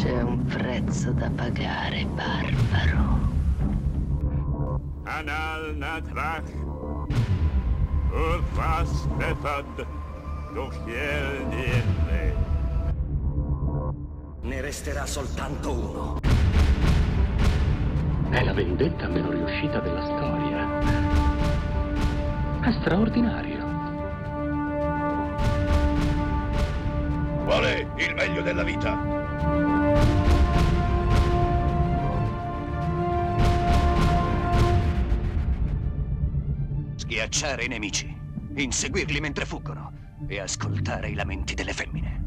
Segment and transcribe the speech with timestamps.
[0.00, 3.18] C'è un prezzo da pagare, barbaro.
[5.02, 6.50] Anal natrach.
[8.10, 9.86] Urfas befad.
[10.54, 12.34] Dochiel niente.
[14.40, 16.18] Ne resterà soltanto uno.
[18.30, 20.78] È la vendetta meno riuscita della storia.
[22.62, 23.58] È straordinario.
[27.44, 29.19] Qual è il meglio della vita?
[36.96, 38.16] Schiacciare i nemici,
[38.54, 39.92] inseguirli mentre fuggono
[40.28, 42.22] e ascoltare i lamenti delle femmine.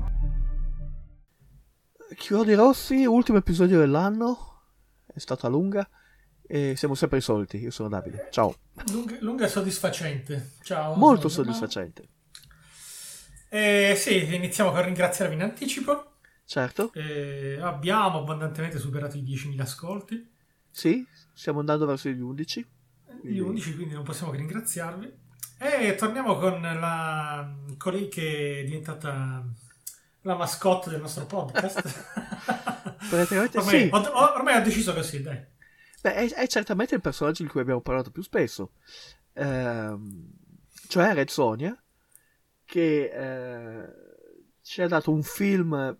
[2.15, 4.61] Chiodi Rossi, ultimo episodio dell'anno.
[5.05, 5.87] È stata lunga.
[6.45, 7.57] E siamo sempre i soliti.
[7.57, 8.27] Io sono Davide.
[8.29, 8.55] Ciao.
[8.91, 10.51] Lunga, lunga e soddisfacente.
[10.61, 10.95] Ciao.
[10.95, 12.09] Molto soddisfacente.
[13.49, 16.12] Eh, sì, iniziamo con ringraziarvi in anticipo.
[16.45, 16.91] Certo.
[16.93, 20.31] Eh, abbiamo abbondantemente superato i 10.000 ascolti.
[20.69, 22.67] Sì, stiamo andando verso gli 11.
[23.23, 25.21] Gli 11, quindi non possiamo che ringraziarvi.
[25.59, 29.45] E torniamo con la colei che è diventata
[30.21, 31.81] la mascotte del nostro podcast.
[33.09, 33.89] Praticamente ormai, sì.
[33.91, 35.51] ho, ormai ho deciso così, dai.
[36.01, 38.71] Beh, è, è certamente il personaggio di cui abbiamo parlato più spesso.
[39.33, 40.31] Ehm,
[40.87, 41.81] cioè Red Sonia,
[42.65, 43.89] che eh,
[44.61, 45.97] ci ha dato un film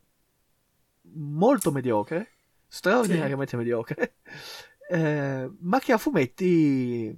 [1.14, 2.32] molto mediocre,
[2.68, 4.16] straordinariamente mediocre,
[4.90, 7.16] eh, ma che a fumetti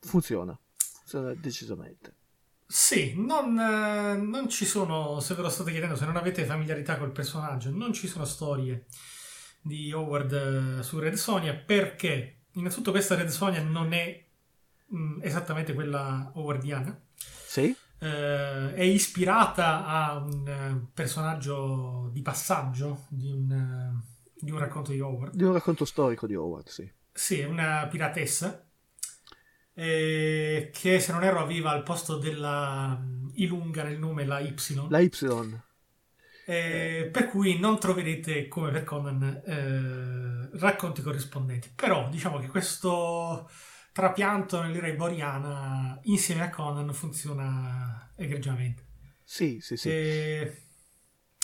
[0.00, 0.58] funziona.
[0.76, 2.14] Funziona decisamente.
[2.68, 6.98] Sì, non, eh, non ci sono, se ve lo state chiedendo, se non avete familiarità
[6.98, 8.86] col personaggio, non ci sono storie
[9.60, 14.24] di Howard eh, su Red Sonia perché innanzitutto questa Red Sonia non è
[14.86, 17.00] mh, esattamente quella howardiana,
[17.46, 17.74] Sì?
[18.06, 24.92] Eh, è ispirata a un eh, personaggio di passaggio di un, eh, di un racconto
[24.92, 25.34] di Howard.
[25.34, 26.90] Di un racconto storico di Howard, sì.
[27.12, 28.64] Sì, è una piratessa
[29.74, 34.54] eh, che se non erro aveva al posto della mm, Ilunga nel nome la Y.
[34.88, 35.10] La Y.
[36.46, 41.72] Eh, per cui non troverete come per Conan eh, racconti corrispondenti.
[41.74, 43.50] Però diciamo che questo
[43.96, 48.84] trapianto nell'era iboriana insieme a Conan funziona egregiamente.
[49.24, 49.88] Sì, sì, sì.
[49.88, 50.56] E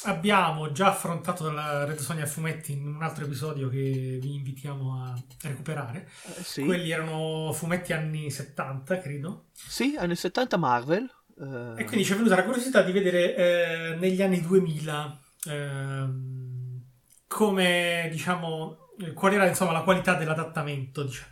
[0.04, 5.02] abbiamo già affrontato la Red Sonia a fumetti in un altro episodio che vi invitiamo
[5.02, 6.06] a recuperare.
[6.26, 6.64] Eh, sì.
[6.66, 9.46] Quelli erano fumetti anni 70, credo.
[9.54, 11.10] Sì, anni 70 Marvel.
[11.38, 16.82] eh, E quindi ci è venuta la curiosità di vedere eh, negli anni 2000 ehm,
[17.26, 21.02] come, diciamo, eh, qual era insomma la qualità dell'adattamento.
[21.02, 21.30] Diciamo.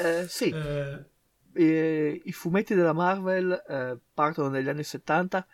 [0.00, 0.50] Eh, sì.
[0.54, 1.04] Eh,
[1.52, 5.46] Eh, I fumetti della Marvel eh, partono negli anni 70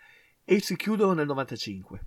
[0.45, 2.07] e si chiudono nel 95.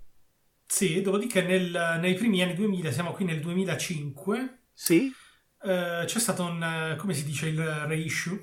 [0.66, 5.14] sì, dopodiché nel- nei primi anni 2000, siamo qui nel 2005, Sì,
[5.62, 8.38] eh, c'è stato un, come si dice, il reissue,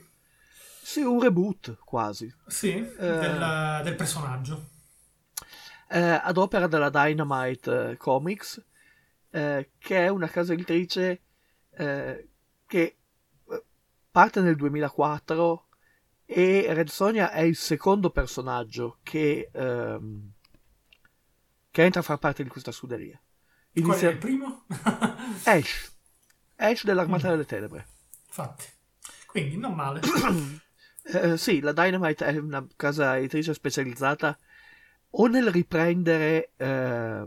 [0.82, 2.34] sì, un reboot quasi.
[2.48, 4.70] sì, del, del personaggio.
[5.90, 8.62] Ad opera della Dynamite Comics,
[9.30, 11.22] che è una casa editrice
[12.66, 12.97] che
[14.18, 15.68] parte nel 2004
[16.26, 20.32] e Red Sonia è il secondo personaggio che, ehm,
[21.70, 23.22] che entra a far parte di questa scuderia.
[23.74, 24.64] Inizia- è il primo?
[25.46, 25.96] Ash.
[26.56, 26.88] Ash Mm.
[26.88, 27.86] dell'Armata delle Tenebre.
[28.26, 28.66] Infatti.
[29.28, 30.02] Quindi non male.
[31.10, 34.38] Eh, sì, la Dynamite è una casa editrice specializzata
[35.12, 37.26] o nel riprendere eh,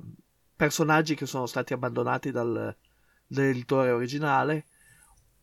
[0.55, 2.77] personaggi che sono stati abbandonati dal,
[3.27, 4.67] dall'editore originale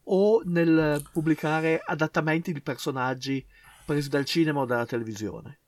[0.09, 3.45] o nel pubblicare adattamenti di personaggi
[3.85, 5.59] presi dal cinema o dalla televisione.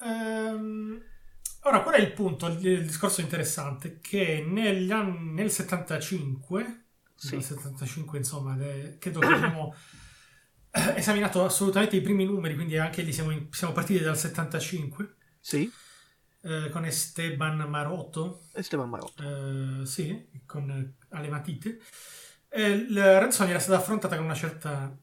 [0.00, 1.00] Ehm,
[1.62, 2.46] ora, qual è il punto?
[2.46, 6.84] Il, il discorso interessante che negli anni, nel 75,
[7.16, 7.34] Sì.
[7.34, 9.74] nel 75 insomma, de- credo che abbiamo
[10.96, 15.72] esaminato assolutamente i primi numeri, quindi anche lì siamo, in- siamo partiti dal 75 Sì,
[16.42, 19.22] eh, con Esteban Maroto, Esteban Marotto.
[19.22, 21.80] eh, sì, con alle matite.
[22.50, 24.96] E la Red Sonja era stata affrontata con una certa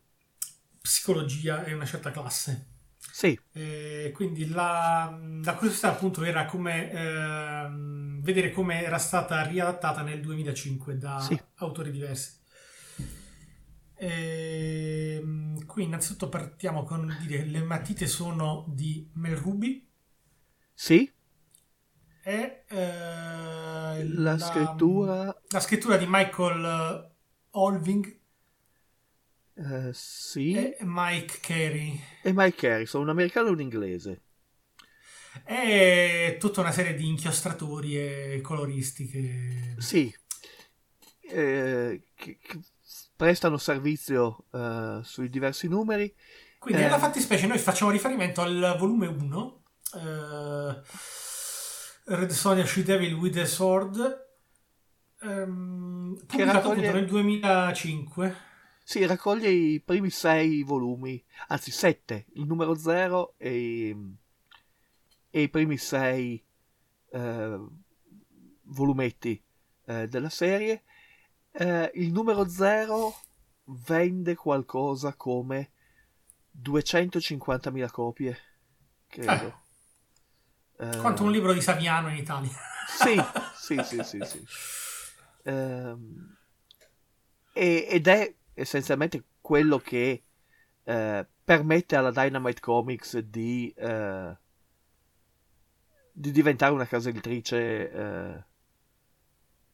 [0.82, 2.74] psicologia e una certa classe.
[3.12, 10.02] Sì, E quindi la, la curiosità appunto era come ehm, vedere come era stata riadattata
[10.02, 11.40] nel 2005 da Sì.
[11.56, 12.34] autori diversi.
[13.98, 19.88] Ehm, qui innanzitutto partiamo con dire le matite sono di Mel Ruby
[20.76, 21.12] sì,
[22.24, 25.36] e eh, la scrittura...
[25.50, 27.15] la scrittura di Michael
[27.58, 28.20] Olving
[29.58, 32.00] eh, sì, e Mike Carey.
[32.24, 34.22] e Mike Harrison, un americano e un inglese.
[35.44, 39.76] è tutta una serie di inchiostratori e coloristiche.
[39.78, 40.14] Sì,
[41.30, 42.60] eh, che, che
[43.16, 46.14] prestano servizio eh, sui diversi numeri.
[46.60, 46.86] Quindi Eh.
[46.86, 49.64] nella fattispecie noi facciamo riferimento al volume 1,
[49.96, 50.82] eh,
[52.08, 54.25] Red Sonja She Devil with a Sword,
[55.26, 58.36] ehm, pubblicato raccoglie- nel 2005.
[58.84, 63.58] Sì, raccoglie i primi sei volumi, anzi sette, il numero zero e,
[63.90, 64.16] i-
[65.32, 66.42] e i primi sei
[67.12, 67.60] eh,
[68.64, 69.42] volumetti
[69.86, 70.84] eh, della serie.
[71.52, 73.16] Eh, il numero zero
[73.66, 75.72] vende qualcosa come
[76.52, 78.38] 250.000 copie,
[79.08, 79.62] credo.
[80.78, 82.52] Eh, Quanto un libro di Saviano in Italia.
[82.88, 83.16] Sì,
[83.56, 84.46] sì, sì, sì, sì.
[85.46, 86.38] Ehm,
[87.54, 90.24] e- ed è essenzialmente quello che
[90.84, 94.38] eh, permette alla Dynamite Comics di, eh,
[96.12, 98.44] di diventare una casa editrice eh,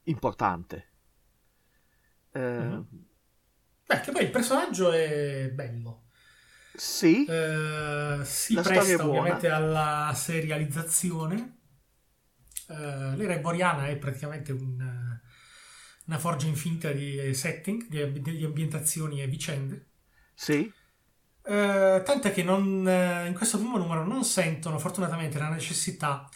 [0.05, 0.85] importante.
[2.57, 2.85] Mhm.
[3.85, 6.05] Beh, che poi il personaggio è bello.
[6.77, 11.57] Sì, Eh, si La presta ovviamente alla serializzazione.
[12.67, 15.19] Eh, l'era eboriana è praticamente un,
[16.11, 19.87] una forgia infinita di setting, di, di ambientazioni e vicende.
[20.35, 20.73] sì,
[21.43, 26.29] Eh, tant'è che non, eh, in questo primo numero non sentono fortunatamente la necessità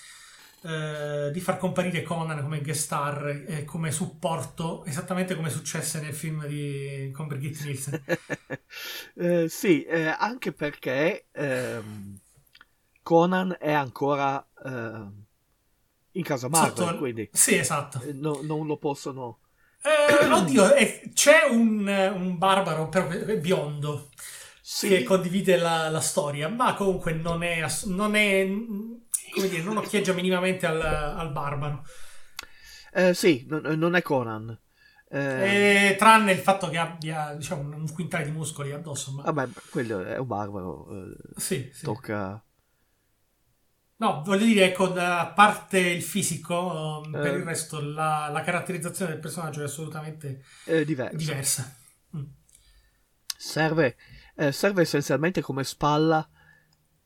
[0.64, 6.14] eh, di far comparire Conan come guest star e come supporto, esattamente come successe nel
[6.16, 8.04] film di, con Brigitte Nielsen.
[9.16, 12.20] Eh, sì, eh, anche perché ehm,
[13.04, 14.46] Conan è ancora
[16.12, 18.02] in casa Marvel, Sotto- quindi Sì, esatto.
[18.02, 19.40] eh, no- non lo possono...
[19.86, 24.10] Eh, oddio, eh, c'è un, un barbaro però è biondo
[24.62, 28.48] Sì, che condivide la, la storia, ma comunque non è, non è
[29.34, 31.84] come dire, non occhieggia minimamente al, al barbaro.
[32.94, 34.58] eh, sì, non, non è Conan.
[35.10, 39.12] Eh, Eh, tranne il fatto che abbia diciamo, un, un quintale di muscoli addosso.
[39.12, 39.24] Ma...
[39.24, 40.88] Vabbè, quello è un barbaro.
[41.12, 41.86] eh, Sì, sì.
[41.86, 42.42] Tocca...
[43.98, 47.38] No, voglio dire, ecco, a parte il fisico, um, per Eh.
[47.38, 51.16] il resto la, la caratterizzazione del personaggio è assolutamente eh, diverso.
[51.18, 51.76] diversa.
[52.16, 52.24] Mm.
[53.38, 53.96] Serve,
[54.36, 56.28] eh, serve essenzialmente come spalla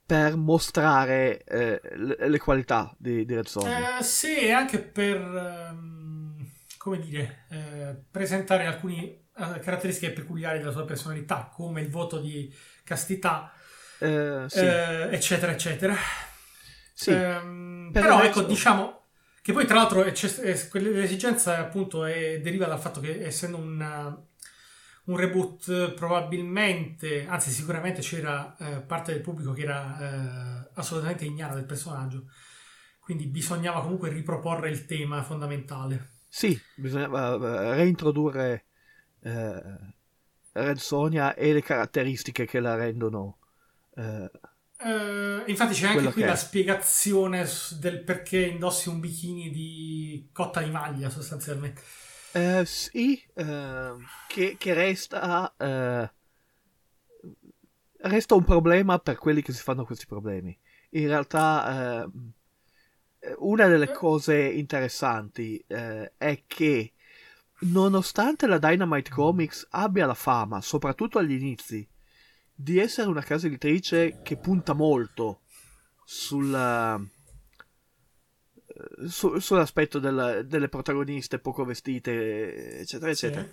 [0.05, 3.99] per mostrare eh, le, le qualità di, di Red Sonja.
[3.99, 10.71] Eh, sì, e anche per, ehm, come dire, eh, presentare alcune eh, caratteristiche peculiari della
[10.71, 12.51] sua personalità, come il voto di
[12.83, 13.51] castità,
[13.99, 15.95] Eh, sì, eh, eccetera, eccetera.
[16.99, 17.21] Sì.
[17.21, 18.97] Ehm, Per però ecco, diciamo
[19.41, 20.03] che poi tra l'altro
[20.69, 24.17] quell'esigenza appunto è- deriva dal fatto che essendo un,
[25.05, 31.55] un reboot probabilmente, anzi sicuramente c'era eh, parte del pubblico che era eh, assolutamente ignara
[31.55, 32.25] del personaggio,
[32.99, 36.17] quindi bisognava comunque riproporre il tema fondamentale.
[36.27, 37.33] Sì, bisognava
[37.73, 38.65] eh, reintrodurre
[39.21, 39.61] eh,
[40.53, 43.39] Red Sonja e le caratteristiche che la rendono.
[43.95, 44.29] eh,
[44.81, 46.35] Eh, infatti c'è anche qui la è.
[46.35, 47.45] spiegazione
[47.79, 51.81] del perché indossi un bikini di cotta di maglia sostanzialmente.
[52.31, 53.95] eh, sì, eh,
[54.27, 56.13] che, che resta, eh,
[58.01, 60.57] resta un problema per quelli che si fanno questi problemi.
[60.91, 62.09] In realtà, eh,
[63.39, 66.93] una delle cose interessanti eh, è che,
[67.61, 71.87] nonostante la Dynamite Comics abbia la fama, soprattutto agli inizi,
[72.61, 75.43] di essere una casa editrice che punta molto
[76.03, 77.07] sulla, eh,
[79.07, 83.47] su- sull'aspetto della- delle protagoniste poco vestite, eccetera, eccetera.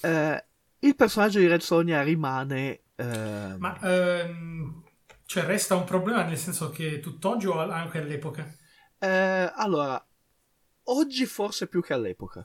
[0.00, 0.44] Eh,
[0.80, 2.80] il personaggio di Red Sonja rimane.
[2.96, 4.82] eh, Ma ehm,
[5.26, 8.54] cioè resta un problema nel senso che tutt'oggi o anche all'epoca?
[9.00, 10.02] eh, allora,
[10.84, 12.44] oggi forse più che all'epoca.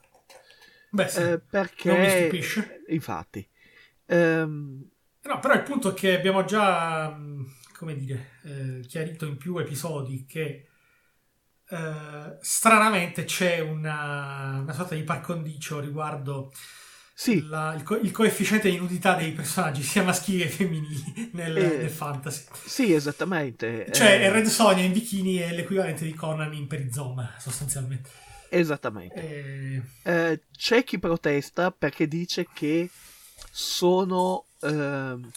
[0.91, 1.21] Beh, sì.
[1.21, 1.89] Eh, perché.
[1.89, 2.83] Non mi stupisce.
[2.87, 3.47] Infatti.
[4.07, 4.88] Ehm,
[5.23, 9.57] No, però il punto è che abbiamo già, mh, come dire, eh, chiarito in più
[9.57, 10.67] episodi che
[11.69, 16.51] eh, stranamente c'è una, una sorta di par condicio riguardo
[17.13, 21.53] sì, la- il, co- il coefficiente di nudità dei personaggi, sia maschili che femminili, nel,
[21.53, 22.45] Eh, nel fantasy.
[22.63, 23.85] sì, esattamente.
[23.91, 28.09] Cioè, eh, Red Sonja in bikini è l'equivalente di Conan in perizoma, sostanzialmente.
[28.49, 29.21] Esattamente.
[29.21, 32.89] Eh, Eh, c'è chi protesta perché dice che
[33.51, 35.29] sono ehm,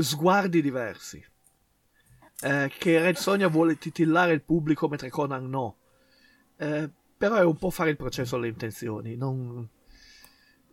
[0.00, 1.24] sguardi diversi.
[2.40, 5.76] Eh, che Red Sonja vuole titillare il pubblico mentre Conan no.
[6.56, 9.16] Eh, però è un po' fare il processo alle intenzioni.
[9.16, 9.68] non-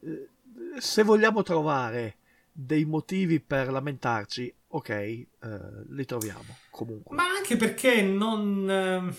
[0.01, 0.29] eh,
[0.77, 2.17] se vogliamo trovare
[2.51, 5.27] dei motivi per lamentarci, ok, eh,
[5.89, 7.15] li troviamo comunque.
[7.15, 8.70] Ma anche perché non...
[8.70, 9.15] eh,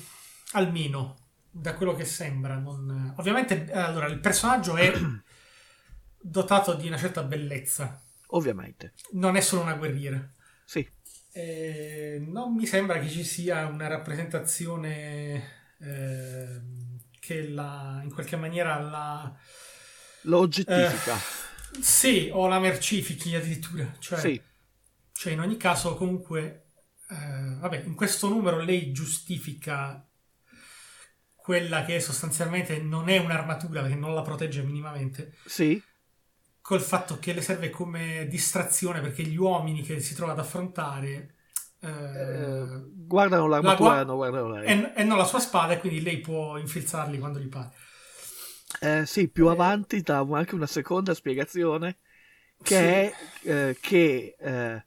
[0.52, 1.16] almeno,
[1.50, 3.14] da quello che sembra, non...
[3.16, 4.92] Ovviamente, allora, il personaggio è
[6.20, 8.00] dotato di una certa bellezza.
[8.34, 10.20] Ovviamente, Non è solo una guerriera.
[10.64, 10.86] sì.
[11.34, 16.60] Eh, non mi sembra che ci sia una rappresentazione eh,
[17.18, 19.34] che la, in qualche maniera la...
[20.22, 21.16] Lo oggettifica.
[21.80, 23.90] Sì, o la mercifichi addirittura.
[23.98, 24.42] Cioè, sì,
[25.12, 26.72] cioè, in ogni caso, comunque,
[27.08, 30.06] eh, vabbè, in questo numero lei giustifica
[31.34, 35.82] quella che sostanzialmente non è un'armatura perché non la protegge minimamente, sì,
[36.72, 41.34] col fatto che le serve come distrazione perché gli uomini che si trova ad affrontare
[41.80, 44.66] eh, eh, guardano l'armatura e non guardano lei.
[44.66, 47.72] e, e non la sua spada e quindi lei può infilzarli quando gli pare.
[48.80, 51.98] Eh, sì, più avanti dà anche una seconda spiegazione
[52.62, 53.12] che è
[53.42, 54.84] eh, che eh,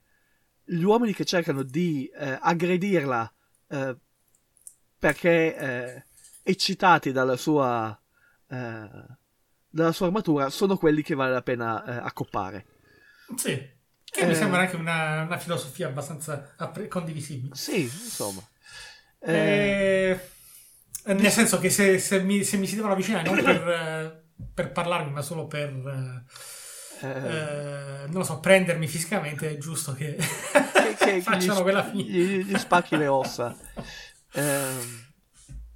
[0.63, 3.32] gli uomini che cercano di eh, aggredirla
[3.68, 3.96] eh,
[4.98, 6.06] perché eh,
[6.42, 7.96] eccitati dalla sua,
[8.50, 8.89] eh,
[9.75, 12.65] dalla sua armatura sono quelli che vale la pena eh, accoppare.
[13.36, 13.70] Sì,
[14.05, 14.36] che mi Eh.
[14.36, 17.55] sembra anche una, una filosofia abbastanza appre- condivisibile.
[17.55, 18.41] Sì, insomma.
[19.20, 20.17] Eh,
[21.08, 24.24] Eh, nel senso che se, se mi, se mi si devono avvicinare non per, eh,
[24.53, 25.70] per parlarmi, ma solo per
[27.01, 31.63] eh, eh, eh, non lo so, prendermi fisicamente, è giusto che, che- che facciano gli,
[31.63, 32.03] quella fine.
[32.03, 33.55] gli- gli spacchi le ossa.
[34.38, 35.04] Ehm,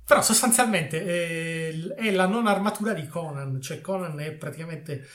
[0.10, 5.08] Però sostanzialmente eh, è la non armatura di Conan, cioè Conan è praticamente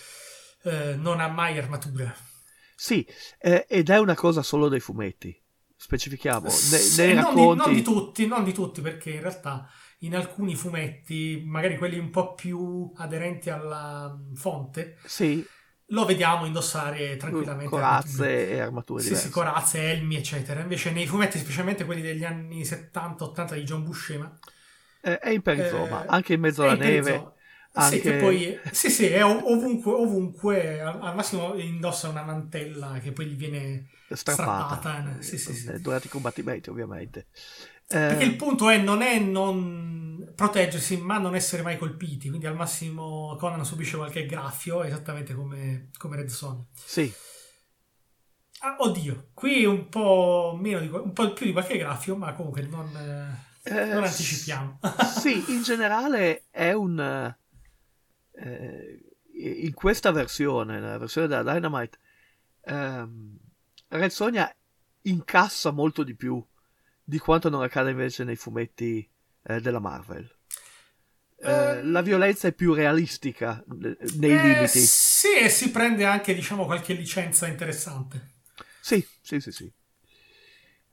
[0.63, 2.15] eh, non ha mai armatura.
[2.77, 3.07] Sì,
[3.39, 5.37] eh, ed è una cosa solo dei fumetti.
[5.77, 9.69] Specifichiamo, ne- Sì, nei non, di, non di tutti, non di tutti, perché in realtà
[10.01, 15.49] in alcuni fumetti, magari quelli un po' più aderenti alla mm, fonte, Sì,
[15.89, 17.79] lo vediamo indossare tranquillamente.
[17.79, 18.11] armature.
[18.11, 19.27] corazze e armature Sì, diverse.
[19.27, 20.61] sì, corazze, elmi, eccetera.
[20.61, 24.39] Invece nei fumetti, specialmente quelli degli anni 70-80 di John Buscema,
[25.05, 27.33] Eh, è in perizoma, Eh, anche in mezzo alla neve.
[27.73, 32.99] anche- Sì, che poi, sì, sì, è ov- ovunque, ovunque, al, massimo indossa una mantella
[33.01, 34.81] che poi gli viene strappata.
[34.81, 35.17] strappata.
[35.21, 35.69] Sì, sì, sì.
[35.73, 37.27] Eh, Durante i combattimenti, ovviamente.
[37.89, 42.29] Eh, Perché il punto è non è non proteggersi, ma non essere mai colpiti.
[42.29, 46.65] Quindi al massimo Conan subisce qualche graffio, esattamente come, come Red Son.
[46.75, 47.13] Sì,
[48.61, 52.63] Ah, oddio, qui un po' meno di, un po' più di qualche graffio, ma comunque
[52.63, 52.91] non,
[53.64, 54.78] eh, Eh, non anticipiamo.
[54.97, 57.35] sì, in generale è un...
[58.33, 58.99] eh,
[59.37, 61.99] in questa versione, nella versione della Dynamite,
[62.62, 63.38] ehm,
[63.88, 64.54] Red Sonja
[65.02, 66.44] incassa molto di più
[67.02, 69.09] di quanto non accade invece nei fumetti
[69.42, 70.30] eh, della Marvel.
[71.47, 74.78] Eh, Eh, la violenza è più realistica eh, nei Eh, limiti.
[74.78, 78.33] Sì, e si prende anche, diciamo, qualche licenza interessante.
[78.80, 79.73] Sì, sì, sì, sì.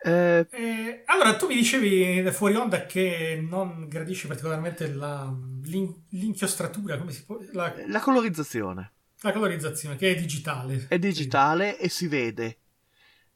[0.03, 5.31] Eh, Eh, allora, tu mi dicevi da fuori onda che non gradisci particolarmente la,
[5.63, 8.91] l'in- l'inchiostratura, come si può, la, la colorizzazione
[9.21, 10.85] la colorizzazione, che è digitale.
[10.89, 12.57] è digitale e si vede.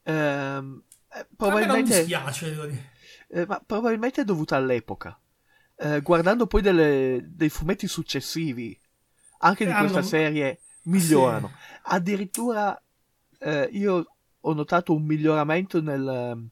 [0.04, 0.82] Ehm,
[1.14, 2.90] eh, me non probabilmente, dispiace, devo dire.
[3.30, 5.20] eh, ma probabilmente è dovuta all'epoca.
[5.78, 8.76] Eh, guardando poi delle- dei fumetti successivi,
[9.40, 11.52] anche di Hanno- questa serie, migliorano.
[11.84, 12.82] Addirittura
[13.40, 14.06] eh, io
[14.40, 16.48] ho notato un miglioramento nel,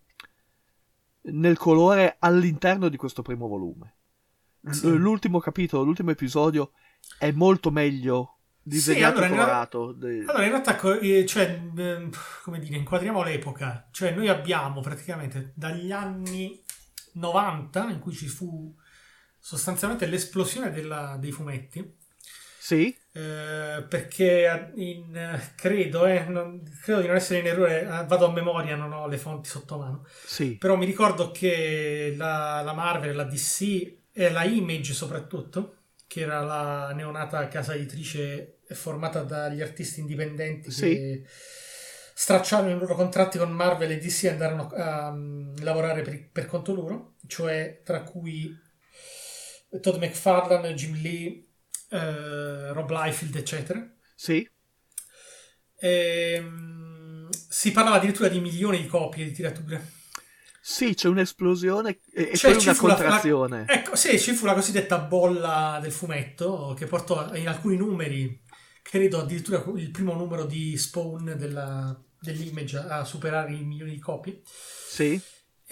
[1.24, 3.96] nel colore all'interno di questo primo volume.
[4.70, 4.88] Sì.
[4.90, 6.72] L'ultimo capitolo, l'ultimo episodio
[7.18, 9.92] è molto meglio disegnato allora, e in- colorato.
[9.92, 12.10] de- Allora, in realtà, eh, cioè, ehm,
[12.44, 13.88] come dire, inquadriamo l'epoca.
[13.92, 16.62] Cioè, noi abbiamo praticamente dagli anni
[17.14, 18.74] 90, in cui ci fu
[19.40, 21.98] sostanzialmente l'esplosione della- dei fumetti,
[22.58, 28.26] Sì, eh, perché in, credo, eh, non- credo di non essere in errore, eh, vado
[28.26, 32.74] a memoria, non ho le fonti sotto mano, sì, però mi ricordo che la, la
[32.74, 35.78] Marvel, la DC e la Image soprattutto,
[36.08, 40.90] che era la neonata casa editrice formata dagli artisti indipendenti Sì.
[40.90, 41.24] che
[42.16, 46.46] stracciarono i loro contratti con Marvel e DC e andarono a mm, lavorare per, per
[46.46, 48.56] conto loro, cioè tra cui
[49.82, 51.44] Todd McFarlane, Jim Lee,
[51.94, 53.88] eh, Rob Liefeld, eccetera.
[54.16, 54.48] sì,
[55.80, 59.92] Ehm, si parlava addirittura di milioni di copie di tirature.
[60.60, 63.66] sì, c'è un'esplosione e, e Cioè, poi una contrazione.
[63.68, 68.42] la- ecco, sì, ci fu la cosiddetta bolla del fumetto che portò in alcuni numeri,
[68.82, 74.42] credo addirittura il primo numero di Spawn della, dell'image a superare i milioni di copie.
[74.88, 75.20] Sì,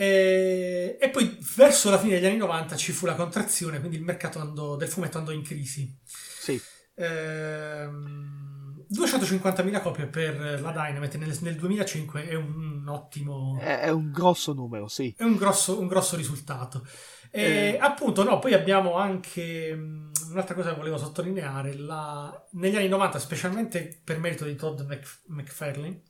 [0.01, 4.03] E, e poi verso la fine degli anni 90 ci fu la contrazione, quindi il
[4.03, 5.95] mercato andò- del fumetto andò in crisi.
[6.03, 6.59] sì,
[6.95, 13.59] Ehm, 250.000 copie per la Dynamite nel, nel 2005 è un un ottimo...
[13.59, 15.13] È, è un grosso numero, sì.
[15.15, 16.83] È un grosso, un grosso risultato.
[17.29, 17.77] E Eh.
[17.79, 21.75] appunto, no, poi abbiamo anche mh, un'altra cosa che volevo sottolineare.
[21.75, 26.01] la- negli anni 90, specialmente per merito di Todd Mc- McFarlane,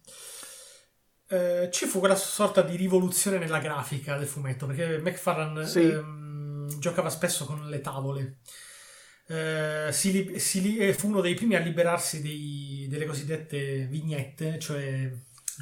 [1.32, 5.80] eh, ci fu quella sorta di rivoluzione nella grafica del fumetto, perché McFarlane Sì.
[5.82, 8.40] ehm, giocava spesso con le tavole.
[9.28, 13.86] Eh, si li- si li- eh, fu uno dei primi a liberarsi dei- delle cosiddette
[13.88, 15.12] vignette, cioè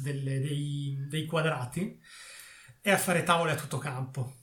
[0.02, 1.98] delle- dei, dei quadrati,
[2.82, 4.34] e a fare tavole a tutto campo.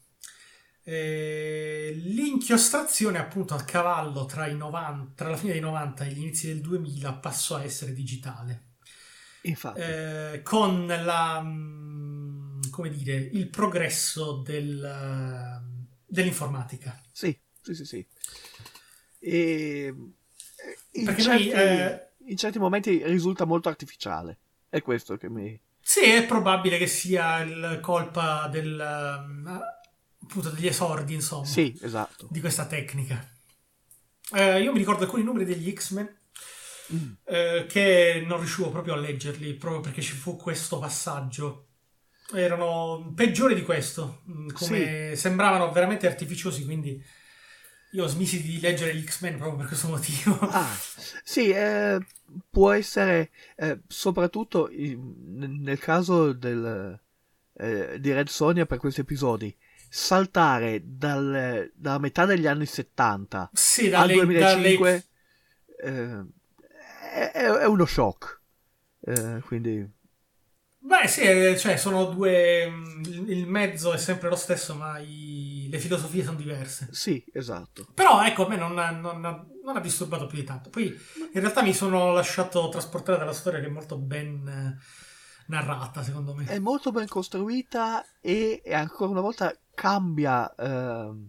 [0.84, 6.20] Eh, l'inchiostrazione, appunto, a cavallo tra, i 90, tra la fine dei 90 e gli
[6.20, 8.67] inizi del 2000 passò a essere digitale.
[9.50, 9.80] Infatti.
[9.80, 15.62] Eh, con la, mm, come dire, il progresso del,
[16.06, 17.02] dell'informatica.
[17.12, 18.08] Sì, sì, sì, sì.
[19.20, 19.94] E
[20.92, 24.38] in Perché certi, eh, in certi momenti risulta molto artificiale.
[24.70, 25.60] È questo che mi...
[25.80, 29.48] Sì, è probabile che sia il colpa del, mm,
[30.24, 32.28] appunto, degli esordi, insomma, Sì, esatto.
[32.30, 33.26] di questa tecnica.
[34.34, 36.17] Eh, io mi ricordo alcuni numeri degli X-Men
[36.94, 37.12] Mm.
[37.26, 41.66] eh, che non riuscivo proprio a leggerli, proprio perché ci fu questo passaggio.
[42.34, 47.02] Erano peggiori di questo, mm, come sembravano veramente artificiosi, quindi
[47.92, 50.38] io smisi di leggere gli X-Men proprio per questo motivo.
[50.52, 50.76] Ah,
[51.24, 52.00] sì, eh,
[52.50, 57.00] può essere, eh, soprattutto in- nel caso del,
[57.54, 59.56] eh, di Red Sonia per questi episodi,
[59.90, 65.06] saltare dal- dalla metà degli anni 70 sì, al dalle, 2005
[65.80, 66.24] eh,
[67.32, 68.42] è, è uno shock.
[69.02, 69.90] Eh, quindi,
[70.80, 72.68] Beh, sì, eh, cioè sono due.
[72.70, 76.88] mm, Il mezzo è sempre lo stesso, ma i- le filosofie sono diverse.
[76.92, 77.86] sì, esatto.
[77.94, 80.70] Però ecco, a me non ha, non ha- non ha disturbato più di tanto.
[80.70, 84.78] Poi in realtà mi sono lasciato trasportare dalla storia che è molto ben eh,
[85.48, 86.46] narrata, secondo me.
[86.46, 91.28] È molto ben costruita e, ancora una volta cambia ehm,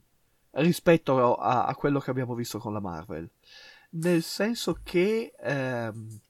[0.52, 3.28] rispetto a, a quello che abbiamo visto con la Marvel.
[3.90, 6.20] Nel senso che ehm,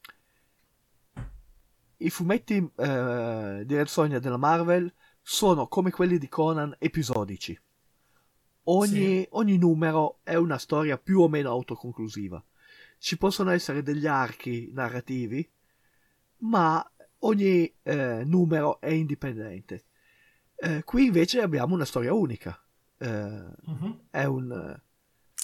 [1.99, 7.59] i fumetti eh, di Red Sonja della Marvel sono come quelli di Conan episodici.
[8.65, 12.43] Ogni, ogni numero è una storia più o meno autoconclusiva.
[12.99, 15.49] Ci possono essere degli archi narrativi,
[16.39, 16.87] ma
[17.21, 19.85] ogni eh, numero è indipendente.
[20.55, 22.61] Eh, qui invece abbiamo una storia unica.
[22.99, 24.01] Mhm.
[24.11, 24.81] è un.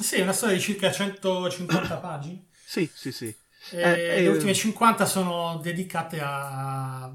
[0.01, 2.47] Sì, è una storia di circa 150 pagine.
[2.67, 3.27] Sì, sì, sì.
[3.71, 7.15] Eh, le eh, ultime 50 sono dedicate a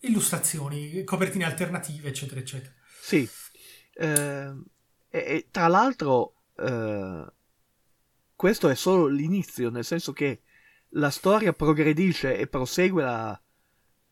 [0.00, 2.72] illustrazioni, copertine alternative, eccetera, eccetera.
[3.00, 3.28] Sì.
[3.94, 4.52] Eh,
[5.10, 7.24] e, tra l'altro, eh,
[8.34, 10.40] questo è solo l'inizio, nel senso che
[10.94, 13.40] la storia progredisce e prosegue la,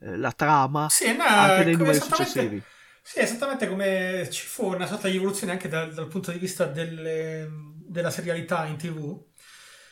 [0.00, 2.62] eh, la trama Sì, una- anche nei numeri successivi.
[3.03, 6.66] Sì, esattamente come ci fu una sorta di evoluzione anche dal, dal punto di vista
[6.66, 7.48] delle-
[7.90, 9.22] della serialità in tv.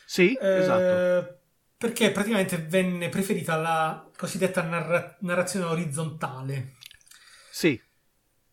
[0.05, 1.39] Sì, Eh, esatto.
[1.77, 6.73] Perché praticamente venne preferita la cosiddetta narra- narrazione orizzontale.
[7.51, 7.81] Sì,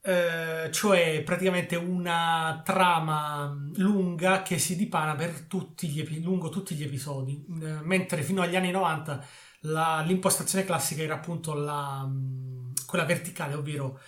[0.00, 6.76] Eh, cioè praticamente una trama lunga che si dipana per tutti gli epi- lungo tutti
[6.76, 9.24] gli episodi, Eh, mentre fino agli anni 90
[9.62, 13.98] la- l'impostazione classica era appunto la, mh, quella verticale, ovvero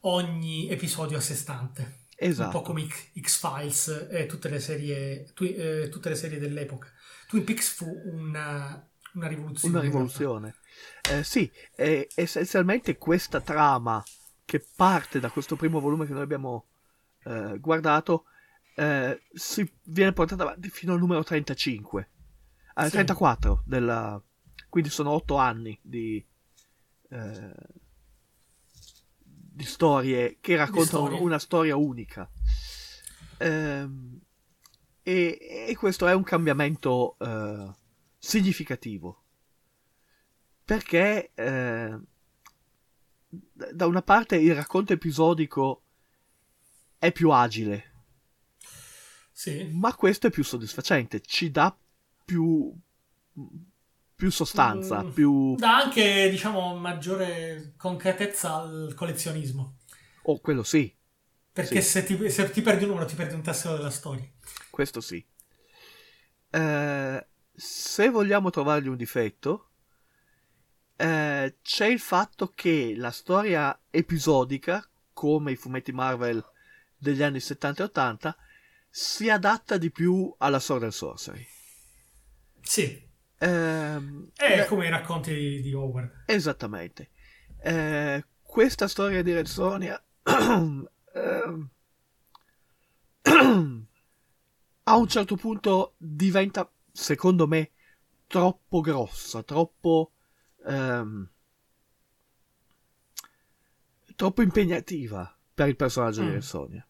[0.00, 2.58] ogni episodio a sé stante, un esatto.
[2.58, 6.88] po' come X- X-Files e tutte le serie, twi- eh, tutte le serie dell'epoca.
[7.28, 9.74] Twin Peaks fu una, una rivoluzione.
[9.74, 10.54] Una rivoluzione.
[11.10, 14.02] Eh, sì, essenzialmente questa trama
[14.44, 16.66] che parte da questo primo volume che noi abbiamo
[17.24, 18.26] eh, guardato
[18.76, 22.10] eh, si viene portata avanti fino al numero 35,
[22.74, 22.92] al Sì.
[22.92, 24.20] 34 della...
[24.68, 26.24] quindi sono otto anni di,
[27.10, 27.54] eh,
[29.54, 31.20] di storie che raccontano storie.
[31.20, 32.28] una storia unica.
[33.38, 34.20] Ehm,
[35.02, 37.72] e, e questo è un cambiamento eh,
[38.18, 39.22] significativo
[40.64, 41.98] perché eh,
[43.28, 45.82] da una parte il racconto episodico
[46.98, 47.92] è più agile,
[49.30, 49.68] Sì.
[49.72, 51.76] ma questo è più soddisfacente, ci dà
[52.24, 52.74] più,
[54.24, 55.10] più sostanza, Mm.
[55.10, 55.54] più...
[55.56, 59.76] Dà anche, diciamo, maggiore concretezza al collezionismo.
[60.22, 60.90] Oh, quello sì,
[61.52, 61.90] Perché Sì.
[61.90, 64.26] se, ti, se ti perdi un numero, ti perdi un tassello della storia.
[64.70, 65.24] questo sì.
[66.50, 69.68] Eh, se vogliamo trovargli un difetto,
[70.96, 76.42] eh, c'è il fatto che la storia episodica, come i fumetti Marvel
[76.96, 78.36] degli anni 70 e 80,
[78.88, 81.46] si adatta di più alla Sword and Sorcery.
[82.62, 83.03] Sì,
[83.38, 86.24] Ehm, è eh, come i racconti di, di Howard.
[86.26, 87.10] Esattamente.
[87.60, 90.88] Eh, questa storia di Red Sonia ehm,
[94.84, 97.70] a un certo punto diventa, secondo me,
[98.26, 100.12] troppo grossa, troppo
[100.66, 101.28] ehm,
[104.16, 106.32] troppo impegnativa per il personaggio di Mm.
[106.32, 106.86] Red Sonia.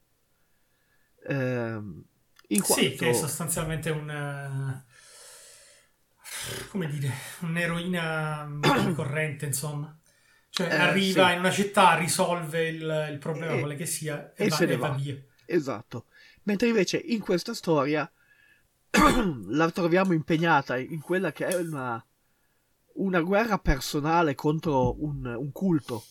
[1.26, 2.04] Ehm,
[2.48, 2.85] in quanto...
[2.85, 4.85] Sì, che è sostanzialmente un...
[6.68, 8.62] come dire, un'eroina mm,
[8.94, 9.96] corrente, insomma.
[10.50, 11.33] Cioè, Eh, arriva sì.
[11.33, 14.66] in una città, risolve il, il problema, E- quale che sia, e, e va, se
[14.66, 14.90] ne va va.
[14.90, 15.16] via.
[15.46, 16.07] Esatto.
[16.44, 18.11] Mentre invece in questa storia
[19.48, 22.04] la troviamo impegnata in quella che è una,
[22.94, 26.04] una guerra personale contro un, un culto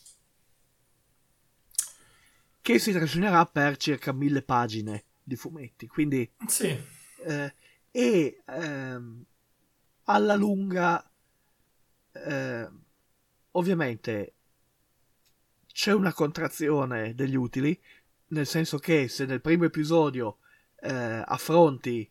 [2.62, 5.88] che si trascinerà per circa mille pagine di fumetti.
[5.88, 6.78] Quindi, Sì,
[7.26, 7.54] eh,
[7.92, 9.24] e ehm,
[10.06, 11.10] alla lunga,
[12.12, 12.70] eh,
[13.52, 14.34] ovviamente,
[15.72, 17.80] c'è una contrazione degli utili,
[18.28, 20.38] nel senso che se nel primo episodio
[20.80, 22.08] eh, affronti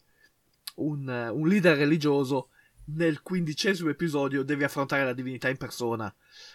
[0.76, 2.48] un, un leader religioso,
[2.84, 6.12] nel quindicesimo episodio devi affrontare la divinità in persona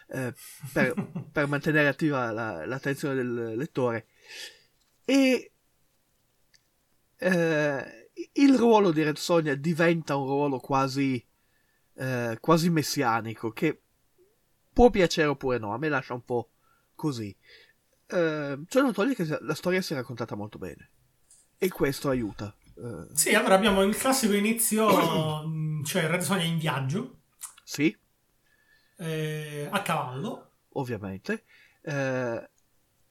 [0.10, 0.34] eh,
[0.74, 0.94] per,
[1.32, 4.08] per mantenere attiva la- l'attenzione del lettore.
[5.06, 5.52] E
[7.18, 11.24] eh, il ruolo di Red Sonja diventa un ruolo quasi,
[11.96, 13.82] eh, quasi messianico, che
[14.74, 16.50] può piacere oppure no, a me lascia un po'
[16.96, 17.36] così.
[18.10, 20.90] Eh, ciò non toglie che la storia si è raccontata molto bene.
[21.58, 22.54] E questo aiuta.
[22.76, 24.88] Eh, sì, allora abbiamo il classico inizio,
[25.48, 27.20] mm, cioè Red Sonja in viaggio,
[27.64, 27.96] sì,
[28.98, 31.44] eh, a cavallo, ovviamente.
[31.82, 32.50] Eh,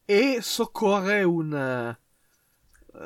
[0.04, 1.98] e soccorre un, eh,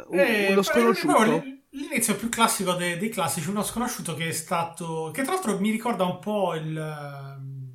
[0.08, 1.24] un- Eh, uno sconosciuto.
[1.24, 5.10] l- L'inizio più classico de- dei classici, uno sconosciuto che è stato.
[5.12, 6.76] che tra l'altro mi ricorda un po' il.
[6.76, 7.68] ehm,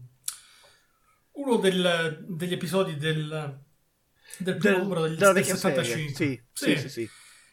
[1.33, 3.63] uno del- degli episodi del.
[4.39, 5.83] del primo del- numero del, del vecchia serie.
[5.83, 6.45] 75.
[6.53, 7.09] Sì, sì, sì, sì.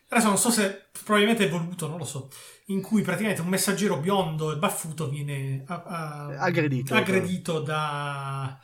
[0.08, 2.28] Adesso non so se probabilmente è voluto, non lo so.
[2.66, 6.94] In cui praticamente un messaggero biondo e baffuto viene a- a- Aggredito.
[6.94, 8.58] aggredito da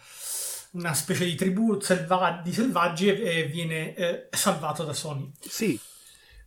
[0.73, 5.33] una specie di tribù selva- di selvaggi e, e viene eh, salvato da Sony.
[5.41, 5.79] Sì,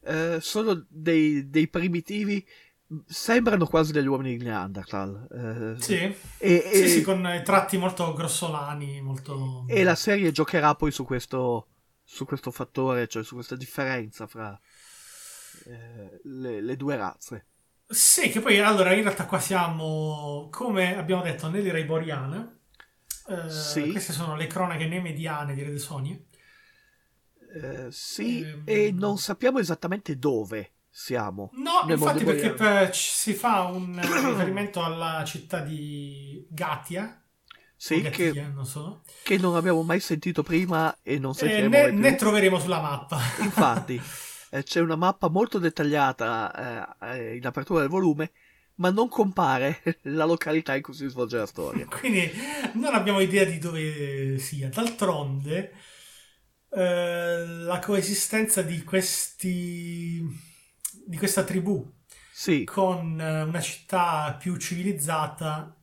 [0.03, 2.45] eh, sono dei, dei primitivi,
[3.05, 5.27] sembrano quasi degli uomini di Neanderthal.
[5.31, 9.65] eh, Sì, E, e- sì, sì, con tratti molto grossolani, molto...
[9.65, 11.67] e la serie giocherà poi su questo,
[12.03, 14.59] su questo fattore, cioè su questa differenza fra
[15.65, 17.45] eh, le, le due razze.
[17.87, 22.57] Sì, che poi allora in realtà qua siamo, come abbiamo detto, nell'era iboriana.
[23.27, 23.91] Eh, Sì.
[23.91, 26.17] Queste sono le cronache nemediane di Red Sonia.
[27.53, 28.61] Eh, sì, Ehm.
[28.65, 31.49] e non sappiamo esattamente dove siamo.
[31.53, 37.21] No, infatti perché per- si fa un eh, riferimento alla città di Gatia,
[37.75, 41.37] Sì, o che, Gatia, non so, che non abbiamo mai sentito prima e non Eh,
[41.39, 41.99] sentiremo mai più.
[41.99, 43.19] ne troveremo sulla mappa.
[43.43, 43.99] Infatti,
[44.51, 48.31] eh, c'è una mappa molto dettagliata eh, eh, in apertura del volume,
[48.75, 51.85] ma non compare la località in cui si svolge la storia.
[51.85, 52.31] Quindi
[52.73, 54.69] non abbiamo idea di dove sia.
[54.69, 55.73] D'altronde,
[56.71, 60.21] eh, la coesistenza di questi
[61.05, 61.83] di questa tribù
[62.31, 65.75] Sì, con eh, una città più civilizzata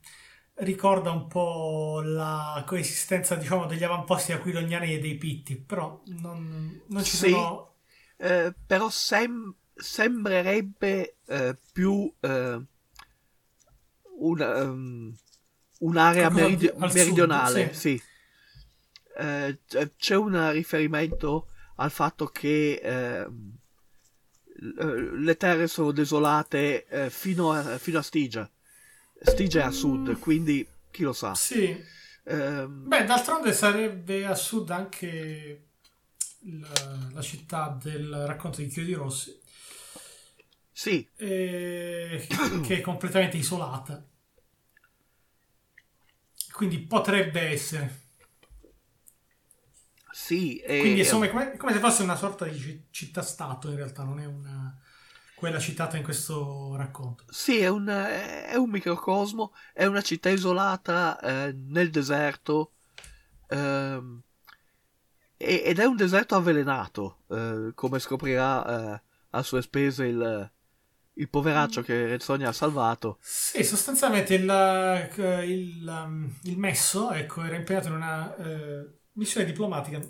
[0.61, 7.05] ricorda un po' la coesistenza, diciamo, degli avamposti aquiloniani e dei pitti, però non, non
[7.05, 7.27] ci Sì.
[7.31, 7.77] sono...
[8.17, 12.61] eh, però sem- sembrerebbe eh, più eh,
[14.21, 15.15] una, ehm,
[15.81, 17.45] un'area meridi- al sud, meridionale.
[17.45, 17.73] sì.
[17.73, 18.03] sì.
[19.19, 19.59] Eh,
[19.97, 23.57] c'è un riferimento al fatto che ehm,
[24.61, 28.51] l- le terre sono desolate eh, fino, a, fino a Stigia.
[29.21, 31.35] Stigia è a sud, quindi chi lo sa.
[31.35, 31.85] Sì,
[32.25, 35.69] Ehm, beh, d'altronde sarebbe a sud anche
[36.61, 39.41] la, la città del racconto di Chiodi Rossi,
[40.73, 42.27] sì, eh,
[42.63, 44.05] che è completamente isolata.
[46.53, 48.07] Quindi potrebbe essere.
[50.19, 50.59] Sì.
[50.59, 54.03] e- Quindi insomma è come, come se fosse una sorta di ci- città-stato in realtà,
[54.03, 54.77] non è una,
[55.35, 57.25] quella citata in questo racconto.
[57.31, 62.73] Sì, è un, è un microcosmo, è una città isolata eh, nel deserto
[63.49, 64.21] ehm,
[65.37, 70.51] e- ed è un deserto avvelenato, eh, come scoprirà eh, a sue spese il,
[71.15, 73.19] il poveraccio che Red Sonja ha salvato.
[73.21, 79.47] Sì, sostanzialmente il, eh, il, um, il messo ecco, era impegnato in una eh, missione
[79.47, 80.01] diplomatica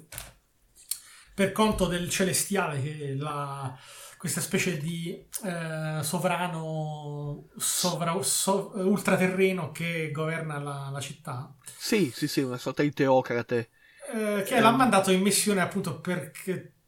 [1.34, 3.76] per conto del celestiale, che è la-
[4.16, 11.54] questa specie di eh, sovrano sovra- so- ultraterreno che governa la, la città.
[11.74, 13.70] Sì, sì, sì, una sorta di teocrate.
[14.10, 16.30] Eh, che l'ha mandato in missione appunto per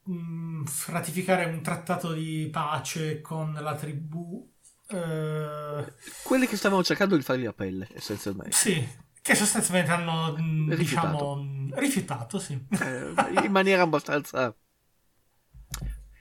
[0.05, 4.49] mh, ratificare un trattato di pace con la tribù.
[4.89, 8.59] eh, Quelli che stavano cercando di fargli la pelle, essenzialmente.
[8.59, 8.87] sì,
[9.23, 11.09] che sostanzialmente hanno mh, Rifiutato.
[11.09, 12.55] diciamo mh, rifiutato, sì.
[12.71, 14.55] Eh, in maniera abbastanza.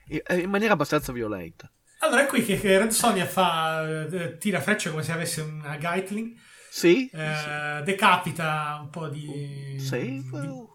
[0.08, 1.70] In maniera abbastanza violenta.
[2.00, 5.76] Allora è qui che, che Red Sonja fa, eh, tira frecce come se avesse una
[5.76, 6.34] Gatling,
[6.70, 7.08] Sì?
[7.12, 10.66] eh, decapita un po' di, Sì, di,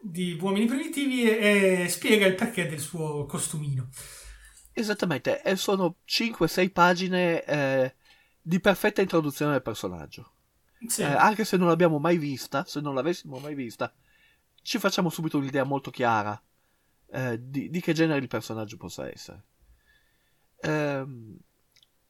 [0.00, 3.90] di uomini primitivi e, e spiega il perché del suo costumino.
[4.72, 7.94] Esattamente, e sono 5-6 pagine eh,
[8.40, 10.32] di perfetta introduzione del personaggio.
[10.86, 11.02] Sì.
[11.02, 13.92] Eh, anche se non l'abbiamo mai vista, se non l'avessimo mai vista,
[14.62, 16.40] ci facciamo subito un'idea molto chiara
[17.10, 19.44] eh, di, di che genere di personaggio possa essere.
[20.62, 21.38] Ehm,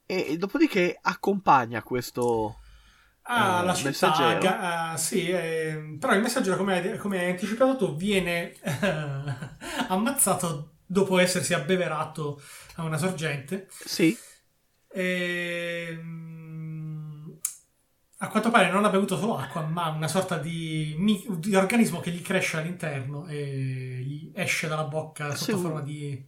[0.06, 2.58] e, e dopodiché accompagna questo
[3.30, 4.40] Ah, eh, la città, messaggero.
[4.40, 9.34] ga- ah, sì, eh, però il messaggero, come hai, come hai anticipato tu, viene eh,
[9.88, 12.40] ammazzato dopo essersi abbeverato
[12.76, 13.68] a una sorgente.
[13.84, 14.22] Sì,
[14.90, 16.47] Ehm,
[18.20, 22.00] a quanto pare non ha bevuto solo acqua, ma una sorta di, mi- di organismo
[22.00, 26.26] che gli cresce all'interno e gli esce dalla bocca Sì, sotto un- forma di,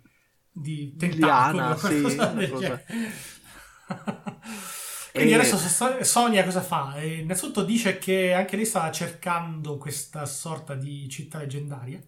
[0.53, 2.03] di tentacolo sì.
[5.13, 6.95] Quindi E- adesso So- Sonia cosa fa?
[6.97, 12.01] Eh, Innanzitutto dice che anche lei sta cercando questa sorta di città leggendaria.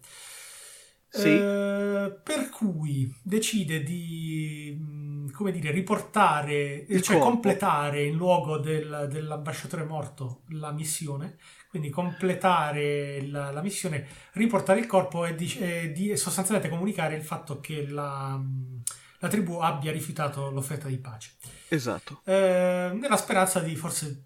[1.13, 1.29] Sì.
[1.29, 7.29] Eh, per cui decide di, mh, come dire, riportare, Il cioè corpo.
[7.29, 11.37] completare in luogo del- dell'ambasciatore morto la missione,
[11.69, 17.23] quindi completare la, la missione, riportare il corpo e, di- e di- sostanzialmente comunicare il
[17.23, 18.81] fatto che la, mh,
[19.19, 21.31] la tribù abbia rifiutato l'offerta di pace.
[21.69, 22.23] esatto.
[22.25, 24.25] Eh, nella speranza di forse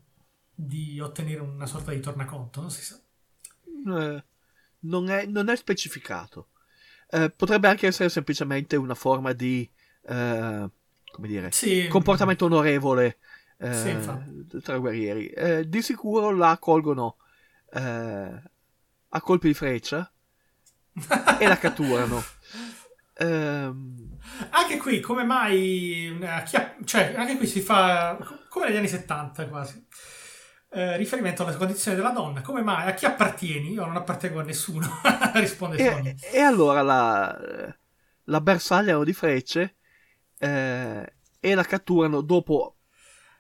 [0.54, 3.00] di ottenere una sorta di tornaconto, non si sa.
[3.86, 4.24] Eh,
[4.80, 6.50] non, è, non è specificato.
[7.10, 9.70] Eh, potrebbe anche essere semplicemente una forma di
[10.08, 10.70] eh,
[11.12, 13.18] come dire, Sì, comportamento onorevole
[13.58, 15.28] eh, Sì, tra guerrieri.
[15.28, 17.18] Eh, di sicuro la colgono
[17.72, 18.42] eh,
[19.10, 20.12] a colpi di freccia
[21.40, 22.24] e la catturano.
[23.20, 24.16] Ehm,
[24.52, 26.16] Anche qui, come mai...
[26.22, 26.46] eh,
[26.86, 28.16] cioè, anche qui si fa,
[28.48, 29.84] come negli anni 70 quasi,
[30.78, 32.42] eh, riferimento alla condizione della donna.
[32.42, 32.88] Come mai?
[32.88, 33.72] A chi appartieni?
[33.72, 34.88] Io non appartengo a nessuno,
[35.36, 36.14] risponde Sonia.
[36.22, 37.76] e, e allora la,
[38.26, 39.78] la bersagliano di frecce
[40.38, 42.78] eh, e la catturano dopo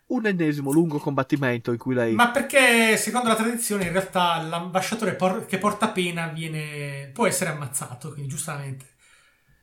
[0.07, 2.15] un ennesimo lungo combattimento in cui lei...
[2.15, 7.49] Ma perché, secondo la tradizione, in realtà l'ambasciatore por- che porta pena viene, può essere
[7.51, 8.85] ammazzato, quindi giustamente.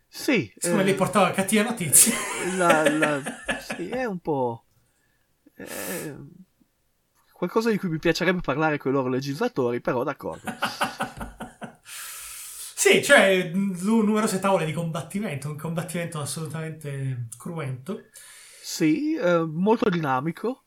[0.09, 2.13] Sì, Siccome eh, lei portava cattive notizie.
[2.57, 3.23] la- la-
[3.59, 4.65] sì, è un po'
[5.57, 6.17] eh,
[7.35, 10.55] qualcosa di cui mi piacerebbe parlare con i loro legislatori, però d'accordo.
[12.77, 18.09] Sì, cioè n- numerose tavole di combattimento, un combattimento assolutamente cruento.
[18.59, 20.65] Sì, eh, molto dinamico,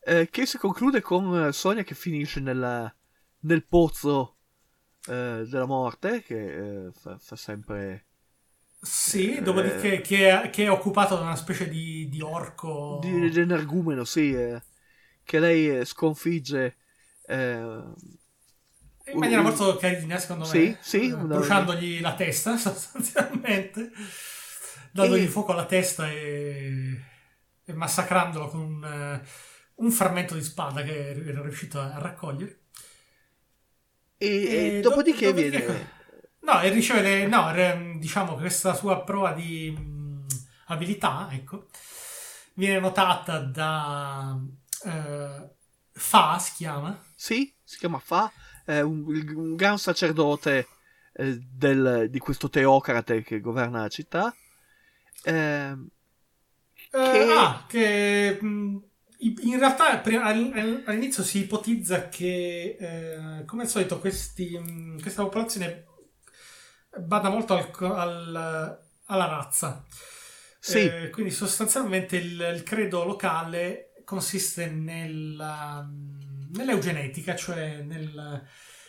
[0.00, 2.94] eh, che si conclude con eh, Sonia che finisce nel,
[3.40, 4.38] nel pozzo
[5.06, 8.06] eh, della morte, che eh, fa, fa sempre
[8.80, 9.42] Sì, Eh.
[9.42, 12.98] dopodiché che è, che è occupato da una specie di, di orco.
[12.98, 14.62] di, di energumeno, sì, eh,
[15.24, 16.76] che lei eh, sconfigge.
[17.26, 17.82] eh,
[19.06, 20.78] in maniera un- molto carina, secondo Sì, me.
[20.80, 23.90] sì, bruciandogli la testa, sostanzialmente.
[24.92, 27.00] Dandogli E- fuoco alla testa e,
[27.64, 29.26] e massacrandolo con un, eh,
[29.76, 32.60] un frammento di spada che era riuscito a raccogliere.
[34.18, 35.92] e, e dopodiché dop- dopodiché viene.
[36.40, 37.52] No, e riceve le- no,
[37.98, 40.26] diciamo questa sua prova di mh,
[40.66, 41.68] abilità, ecco,
[42.54, 44.38] viene notata da
[44.84, 45.50] eh,
[45.92, 48.32] Fa, si chiama, Sì, si chiama Fa,
[48.64, 50.68] è un, un gran sacerdote
[51.12, 54.34] eh, del- di questo teocrate che governa la città.
[55.24, 55.88] Ehm,
[56.92, 58.78] Eh, Che- ah, che mh,
[59.18, 65.86] in realtà all'inizio si ipotizza che, eh, come al solito, questi, mh, questa popolazione
[66.98, 69.84] bada molto al al- alla razza.
[70.60, 75.86] sì, Eh, quindi sostanzialmente il, il credo locale consiste nella,
[76.52, 78.42] nell'eugenetica, cioè nel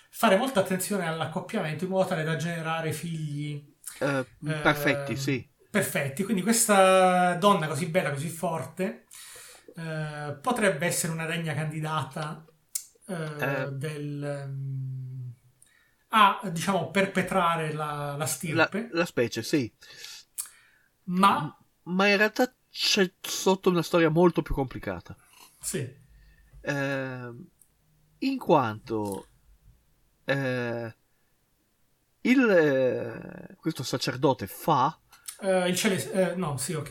[0.10, 5.50] fare molta attenzione all'accoppiamento in modo tale da generare figli eh, eh, perfetti, sì.
[5.70, 6.24] perfetti.
[6.24, 9.06] Quindi questa donna così bella, così forte,
[9.76, 12.46] eh, potrebbe essere una degna candidata
[13.08, 13.68] eh, Eh.
[13.72, 15.30] del, mm,
[16.10, 19.72] a diciamo perpetrare la, la La, stirpe, la specie, sì.
[21.06, 25.16] ma Ma in realtà c'è sotto una storia molto più complicata.
[25.62, 26.04] sì,
[26.62, 27.48] Ehm,
[28.20, 29.28] in quanto
[30.26, 30.96] eh,
[32.22, 34.98] il, eh, questo sacerdote fa
[35.42, 36.32] Eh, il celeste...
[36.32, 36.90] eh, no, sì, ok.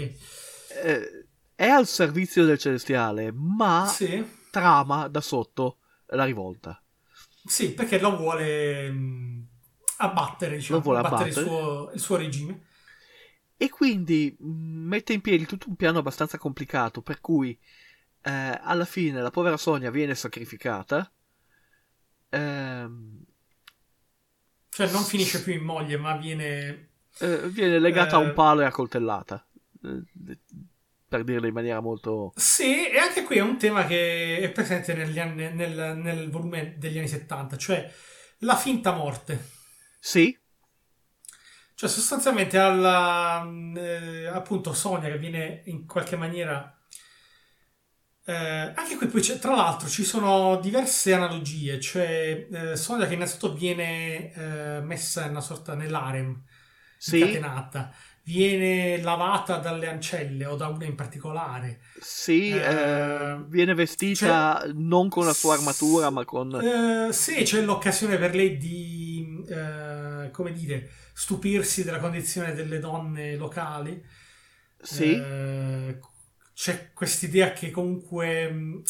[0.82, 4.24] eh, è al servizio del celestiale, ma Sì.
[4.50, 6.80] trama da sotto la rivolta.
[7.46, 9.46] Sì, perché lo vuole mh,
[9.98, 11.46] abbattere, diciamo, Lo vuole abbattere, abbattere.
[11.46, 12.63] Il, suo, il suo regime.
[13.64, 17.58] E quindi mh, mette in piedi tutto un piano abbastanza complicato, per cui
[18.22, 18.30] eh,
[18.62, 21.10] alla fine la povera Sonia viene sacrificata.
[22.32, 23.24] ehm,
[24.68, 26.90] Cioè non finisce più in moglie, ma viene...
[27.20, 28.24] eh, viene legata a Eh.
[28.26, 29.44] un palo e accoltellata.
[29.82, 30.02] eh,
[31.08, 32.34] per dirlo in maniera molto.
[32.36, 36.98] Sì, e anche qui è un tema che è presente anni- nel, nel volume degli
[36.98, 37.90] anni 70, cioè
[38.40, 39.52] la finta morte.
[40.00, 40.38] Sì,
[41.74, 46.76] Cioè sostanzialmente alla, mh, eh, appunto Sonia che viene in qualche maniera...
[48.26, 48.32] eh,
[48.74, 53.54] anche qui poi c'è- tra l'altro ci sono diverse analogie, cioè eh, Sonia che innanzitutto
[53.54, 56.42] viene eh, messa in una sorta nell'arem,
[56.98, 57.92] sì, incatenata,
[58.24, 61.80] viene lavata dalle ancelle o da una in particolare.
[61.96, 62.56] sì.
[62.58, 66.52] Eh, eh, viene vestita non con la sua armatura, ma con.
[66.56, 73.34] Eh, sì, c'è l'occasione per lei di, eh, come dire, stupirsi della condizione delle donne
[73.36, 74.04] locali.
[74.82, 75.98] sì, Eh,
[76.54, 78.82] c'è quest'idea che comunque mh,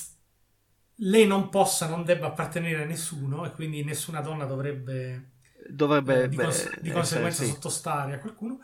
[0.99, 5.31] lei non possa, non debba appartenere a nessuno e quindi nessuna donna dovrebbe
[5.69, 6.27] dovrebbe.
[6.27, 7.45] eh, di, beh, cons- di essere, conseguenza sì.
[7.45, 8.61] sottostare a qualcuno.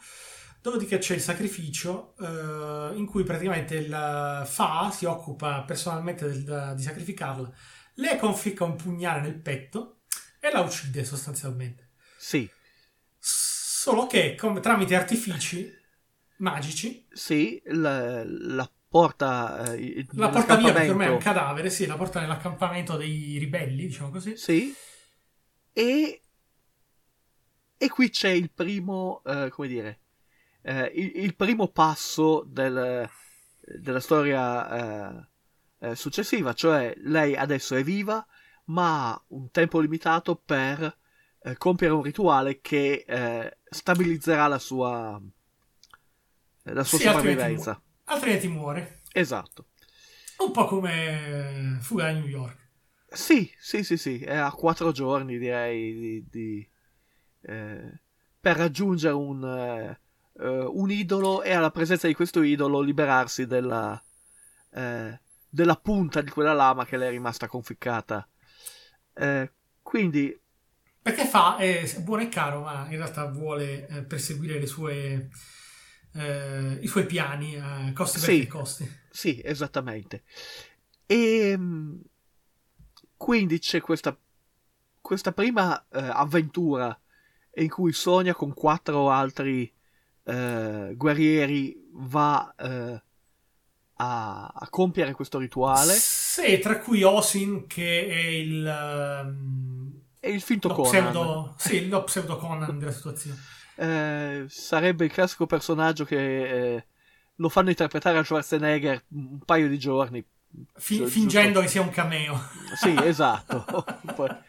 [0.63, 6.83] Dopodiché c'è il sacrificio eh, in cui praticamente il Fa si occupa personalmente del- di
[6.83, 7.51] sacrificarla,
[7.95, 10.01] le conficca un pugnale nel petto
[10.39, 11.91] e la uccide sostanzialmente.
[12.19, 12.49] Sì,
[13.19, 15.73] Solo che come- tramite artifici
[16.39, 19.73] magici sì, la, la porta.
[19.75, 23.87] eh, la porta via perché ormai è un cadavere, sì, la porta nell'accampamento dei ribelli,
[23.87, 24.37] diciamo così.
[24.37, 24.75] Sì.
[25.73, 26.21] E,
[27.79, 30.00] e qui c'è il primo, eh, come dire,
[30.63, 33.09] eh, il, il primo passo del-
[33.79, 35.19] della storia
[35.81, 38.25] eh, eh, successiva, cioè lei adesso è viva,
[38.67, 40.99] ma ha un tempo limitato per
[41.43, 45.21] eh, compiere un rituale che eh, stabilizzerà la sua,
[46.65, 47.83] la sua Sì, altrimenti sopravvivenza.
[48.05, 49.01] Altrimenti muore.
[49.13, 49.67] Esatto.
[50.39, 52.57] Un po' come Fuga da New York.
[53.13, 56.71] Sì, sì, sì, sì, è a quattro giorni direi di, di,
[57.43, 58.01] eh,
[58.41, 60.01] per raggiungere un, eh,
[60.41, 64.01] eh, un idolo e alla presenza di questo idolo liberarsi della,
[64.73, 68.27] eh, della punta di quella lama che le è rimasta conficcata.
[69.15, 70.39] Eh, quindi,
[71.03, 75.31] Perché fa, è buono e caro, ma in realtà vuole eh, perseguire sue,
[76.15, 78.47] eh, i suoi piani a costi per Sì.
[78.47, 78.99] costi.
[79.11, 80.25] sì, esattamente.
[81.07, 82.01] E mm,
[83.17, 84.17] quindi c'è questa,
[85.01, 86.99] questa prima eh, avventura
[87.55, 89.71] in cui Sonia con quattro altri
[90.25, 93.03] eh, guerrieri va eh,
[93.97, 100.41] a, a compiere questo rituale Sì, tra cui Osin che è il, ehm, e il
[100.41, 103.39] finto lo, Conan pseudo, sì, lo pseudo Conan della situazione.
[103.77, 106.87] Eh, sarebbe il classico personaggio che eh,
[107.37, 110.25] lo fanno interpretare a Schwarzenegger un paio di giorni
[110.75, 111.61] Fi- Giu- fingendo giusto.
[111.63, 112.49] che sia un cameo.
[112.75, 113.85] Sì, esatto.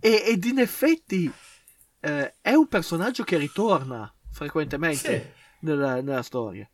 [0.00, 1.32] e, ed in effetti
[2.00, 5.22] eh, è un personaggio che ritorna frequentemente Sì.
[5.60, 6.68] nella, nella storia.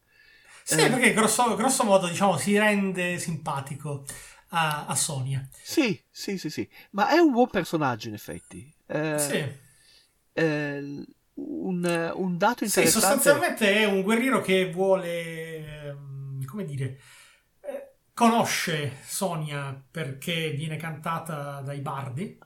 [0.65, 0.89] Sì, Eh.
[0.91, 4.05] perché grosso, grosso modo diciamo si rende simpatico
[4.51, 5.47] a, a Sonia.
[5.63, 6.69] Sì, sì, sì, sì.
[6.91, 8.73] Ma è un buon personaggio in effetti.
[8.87, 9.59] Eh, Sì.
[10.33, 12.91] eh, un, un dato Sì, interessante.
[12.91, 17.01] sostanzialmente è un guerriero che vuole, ehm, come dire,
[17.63, 22.39] eh, conosce Sonia perché viene cantata dai bardi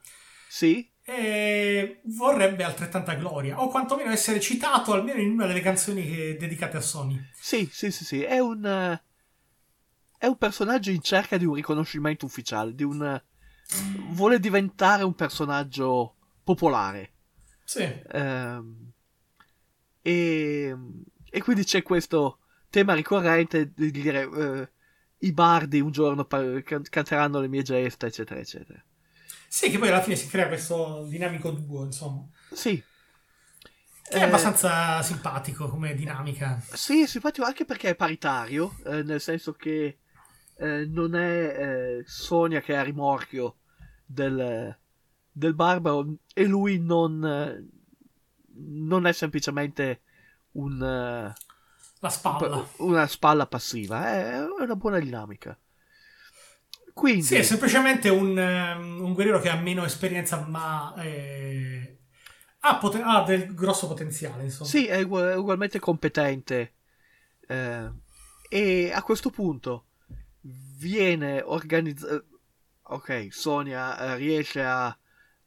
[0.49, 6.37] Sì, e vorrebbe altrettanta gloria, o quantomeno essere citato almeno in una delle canzoni che-
[6.39, 7.23] dedicate a Sonia.
[7.35, 8.23] sì, sì, sì, sì.
[8.23, 9.03] È un, eh,
[10.19, 13.03] è un personaggio in cerca di un riconoscimento ufficiale, di un...
[13.05, 13.23] eh,
[14.13, 17.13] vuole diventare un personaggio popolare.
[17.65, 17.83] Sì,
[18.13, 18.93] Ehm,
[20.03, 20.77] e,
[21.31, 22.39] e quindi c'è questo
[22.71, 24.71] tema ricorrente di dire eh,
[25.27, 28.83] i bardi un giorno pa- can- canteranno le mie gesta, eccetera, eccetera.
[29.57, 32.83] Sì, che poi alla fine si crea questo dinamico duo, insomma, Sì.
[34.03, 36.61] che è Eh, abbastanza simpatico come dinamica.
[36.73, 39.99] Sì, è simpatico anche perché è paritario, eh, nel senso che
[40.57, 43.57] eh, non è eh, Sonia che è a rimorchio
[44.05, 44.77] del,
[45.31, 47.69] del barbaro e lui non,
[48.57, 50.03] non è semplicemente
[50.53, 51.35] un,
[52.01, 52.69] La spalla.
[52.79, 55.59] una spalla passiva, è una buona dinamica.
[56.95, 61.99] Quindi, Sì, è semplicemente un, ehm, un guerriero che ha meno esperienza, ma eh,
[62.61, 64.71] ha, poten- ha del grosso potenziale, insomma.
[64.71, 66.73] Sì, è ugu- è ugualmente competente.
[67.47, 67.91] eh,
[68.49, 69.87] e a questo punto
[70.41, 72.25] viene organizzato.
[72.87, 74.97] Ok, Sonia eh, riesce a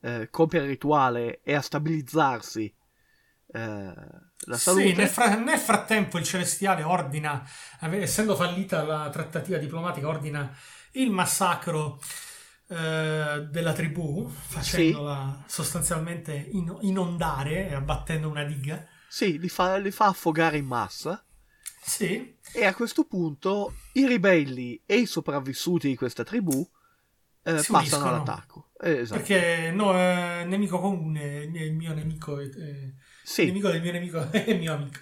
[0.01, 2.73] eh, compiere il rituale e a stabilizzarsi
[3.53, 3.93] eh,
[4.45, 4.89] la salute.
[4.89, 7.43] Sì, nel, fra- nel frattempo il Celestiale ordina,
[7.79, 10.51] essendo fallita la trattativa diplomatica, ordina
[11.01, 11.99] il massacro
[12.69, 18.85] eh, della tribù, facendola sostanzialmente in- inondare e abbattendo una diga.
[19.07, 21.23] Sì, li fa, li fa affogare in massa.
[21.81, 26.59] Sì, E a questo punto i ribelli e i sopravvissuti di questa tribù
[27.43, 28.07] eh, passano uniscono.
[28.09, 28.71] all'attacco.
[28.81, 29.21] Eh, esatto.
[29.21, 32.91] perché no, eh, nemico comune, il mio nemico, è- è-
[33.23, 33.43] Sì.
[33.43, 34.99] il nemico del mio nemico è il mio amico.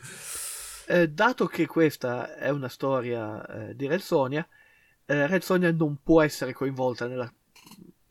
[0.88, 4.48] Eh, dato che questa è una storia eh, di Red Sonja,
[5.06, 7.32] eh, Red Sonja non può essere coinvolta nella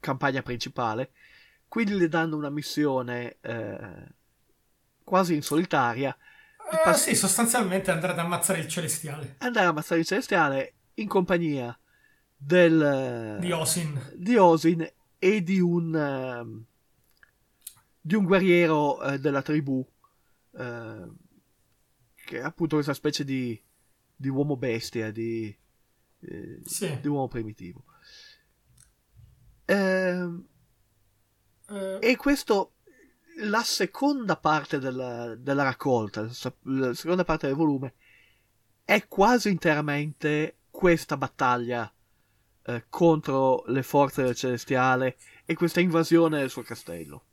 [0.01, 1.13] campagna principale,
[1.69, 4.07] quindi le danno una missione eh,
[5.03, 6.17] quasi in solitaria,
[6.73, 11.09] Eh, pass- sì, sostanzialmente andrà ad ammazzare il Celestiale andare a ammazzare il Celestiale in
[11.09, 11.77] compagnia
[12.37, 14.13] del, di Osin.
[14.15, 16.65] di Osin e di un, ehm,
[18.01, 19.85] di un guerriero eh, della tribù,
[20.57, 21.09] eh,
[22.25, 23.61] che è appunto questa specie di,
[24.15, 25.55] di uomo bestia, di,
[26.29, 26.99] eh, Sì.
[27.01, 27.85] di uomo primitivo.
[29.69, 30.45] Ehm,
[31.69, 32.75] Eh, e questo,
[33.41, 37.95] la seconda parte della, della raccolta, la se- la seconda parte del volume,
[38.85, 41.91] è quasi interamente questa battaglia
[42.67, 47.25] eh, contro le forze del Celestiale e questa invasione del suo castello.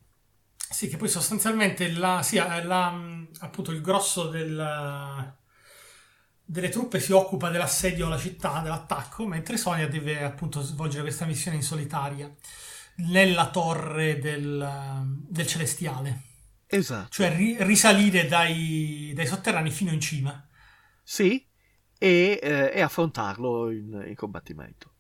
[0.70, 5.36] Sì, che poi sostanzialmente la, sì, eh, la, mh, appunto il grosso del-
[6.52, 11.56] delle truppe si occupa dell'assedio alla città, dell'attacco, mentre Sonia deve appunto svolgere questa missione
[11.56, 12.30] in solitaria
[12.98, 16.22] nella torre del, del Celestiale,
[16.68, 17.08] Esatto.
[17.10, 20.46] cioè ri- risalire dai, dai sotterranei fino in cima.
[21.02, 21.48] Sì,
[21.98, 24.96] e, eh, e affrontarlo in, in combattimento.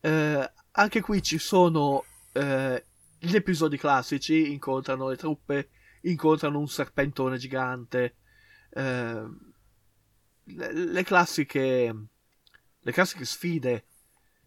[0.00, 2.86] Eh, anche qui ci sono eh,
[3.18, 5.68] gli episodi classici, incontrano le truppe,
[6.02, 8.16] incontrano un serpentone gigante,
[8.70, 9.22] eh,
[10.54, 11.94] le, le classiche
[12.82, 13.84] le classiche sfide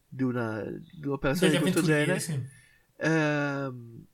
[0.07, 2.19] di, una, di un'operazione di questo genere.
[2.19, 2.41] sì.
[2.97, 4.05] Ehm,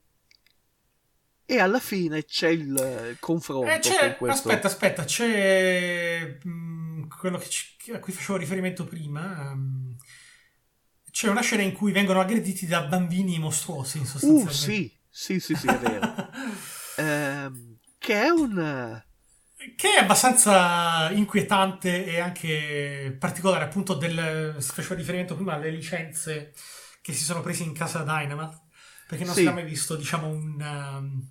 [1.45, 4.49] e alla fine c'è il confronto Eh, c'è, con questo.
[4.49, 9.51] aspetta, aspetta, c'è mh, quello che ci- a cui facevo riferimento prima.
[9.51, 9.95] ehm,
[11.11, 14.49] c'è una scena in cui vengono aggrediti da bambini mostruosi, Uh, sostanzialmente.
[14.49, 16.13] sì, sì, sì, sì, è vero.
[16.97, 19.01] Ehm, che è un...
[19.76, 26.53] Che è abbastanza inquietante e anche particolare, appunto, del, si faceva riferimento prima alle licenze
[27.01, 28.57] che si sono prese in casa Dynamite,
[29.05, 29.41] perché non Sì.
[29.41, 31.30] si era mai visto, diciamo, un, um,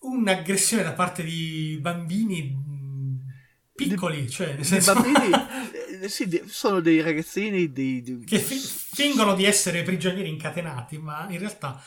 [0.00, 3.26] un'aggressione da parte di bambini mh,
[3.74, 4.92] piccoli, cioè, nel senso...
[4.94, 5.30] bambini
[6.02, 11.26] eh, sì, sono dei ragazzini di, di- che fi- fingono di essere prigionieri incatenati, ma
[11.30, 11.80] in realtà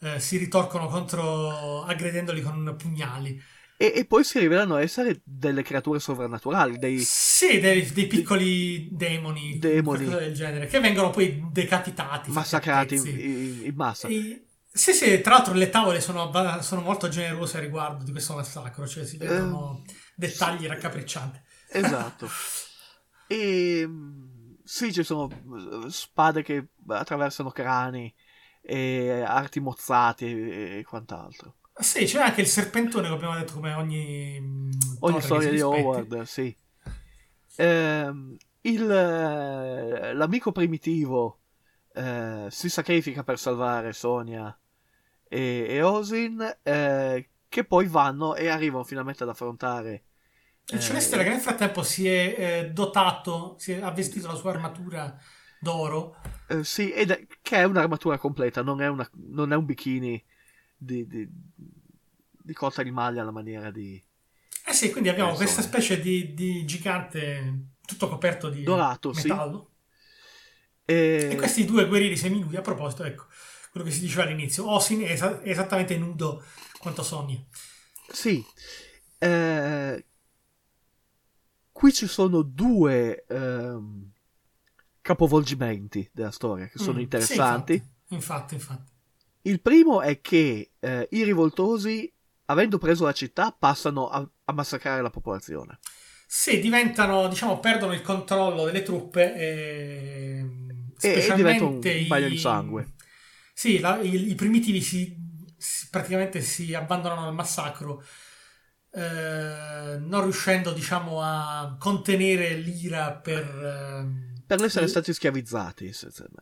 [0.00, 3.40] eh, si ritorcono contro aggredendoli con pugnali.
[3.80, 9.58] E, e poi si rivelano essere delle creature sovrannaturali, dei, Sì, dei, dei piccoli demoni,
[9.58, 10.04] Demoni.
[10.04, 14.06] qualcosa del genere, che vengono poi decapitati, massacrati in, in- massa.
[14.08, 18.34] E- sì, sì, tra l'altro le tavole sono, sono molto generose a riguardo di questo
[18.34, 19.82] massacro, cioè si vedono
[20.14, 21.40] dettagli raccapriccianti.
[21.72, 22.28] Esatto.
[23.32, 23.88] E
[24.64, 28.12] sì, ci sono eh, spade che attraversano crani
[28.60, 30.26] e arti mozzati
[30.78, 31.56] e, quant'altro.
[31.78, 35.60] Sì, c'è anche il serpentone, come abbiamo detto, come ogni, mm, Ogni che storia di.
[35.60, 36.54] Howard, sì.
[37.56, 41.40] Ehm, il, eh, l'amico primitivo
[41.94, 44.56] eh, si sacrifica per salvare Sonia
[45.26, 50.04] e, e Osin, eh, che poi vanno e arrivano finalmente ad affrontare.
[50.66, 54.34] Il eh, Celestiale che nel frattempo si è eh, dotato, si è, ha vestito la
[54.34, 55.18] sua armatura
[55.60, 56.16] d'oro.
[56.48, 60.22] eh, sì, ed è, che è un'armatura completa, non è, una- non è un bikini
[60.76, 61.28] di, di,
[62.42, 64.02] di cotta di maglia alla maniera di
[64.66, 69.28] Eh sì, quindi abbiamo Eh, questa specie di, di gigante tutto coperto di Dorato, sì.
[69.28, 69.72] metallo.
[70.88, 70.96] E,
[71.26, 73.26] E questi due guerrieri seminudi, a proposito, ecco,
[73.70, 76.42] quello che si diceva all'inizio, Osin è, esa- è esattamente nudo
[76.78, 77.38] quanto Sonia.
[78.12, 78.44] Sì,
[79.18, 80.04] eh,
[81.72, 84.09] qui ci sono due ehm,
[85.02, 87.74] capovolgimenti della storia che sono Mm, interessanti.
[87.74, 87.84] sì,
[88.14, 88.92] infatti, infatti, infatti.
[89.42, 92.10] Il primo è che eh, i rivoltosi,
[92.46, 95.80] avendo preso la città, passano a, a massacrare la popolazione.
[96.26, 100.46] Sì, diventano, diciamo, perdono il controllo delle truppe e...
[101.02, 102.82] E- e diventa un specialmente bagno i- di sangue.
[103.52, 105.16] Sì, la- i, i primitivi si
[105.56, 108.02] si- praticamente si abbandonano al massacro,
[108.92, 113.44] eh, non riuscendo, diciamo, a contenere l'ira per...
[113.44, 115.92] ehm, Per essere stati schiavizzati.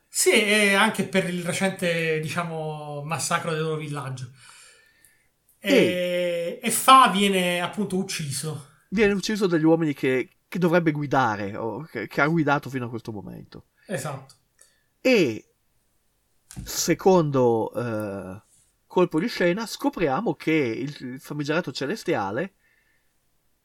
[0.09, 4.31] Sì, e anche per il recente, diciamo, massacro del loro villaggio.
[5.59, 8.69] E, e Fa viene appunto ucciso.
[8.89, 12.89] Viene ucciso dagli uomini che, che dovrebbe guidare, o che, che ha guidato fino a
[12.89, 13.67] questo momento.
[13.87, 14.35] Esatto.
[15.01, 15.53] E
[16.65, 18.43] secondo eh,
[18.87, 22.55] colpo di scena scopriamo che il famigerato celestiale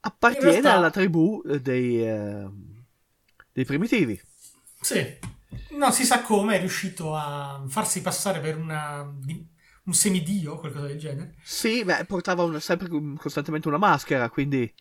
[0.01, 2.49] appartiene realtà- alla tribù eh, dei, eh,
[3.53, 4.21] dei primitivi.
[4.83, 5.17] Sì.
[5.71, 10.99] Non si sa come è riuscito a farsi passare per una, un semidio, qualcosa del
[10.99, 11.35] genere.
[11.43, 14.71] Sì, beh, portava una- sempre costantemente una maschera, quindi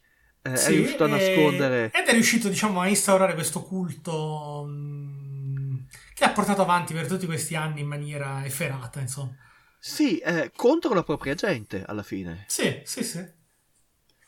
[0.43, 1.91] eh, Sì, è riuscito a nascondere.
[1.93, 7.27] Ed è riuscito, diciamo, a instaurare questo culto mh, che ha portato avanti per tutti
[7.27, 9.35] questi anni in maniera efferata, insomma.
[9.79, 12.45] Sì, eh, contro la propria gente alla fine.
[12.49, 13.25] Sì, sì, sì.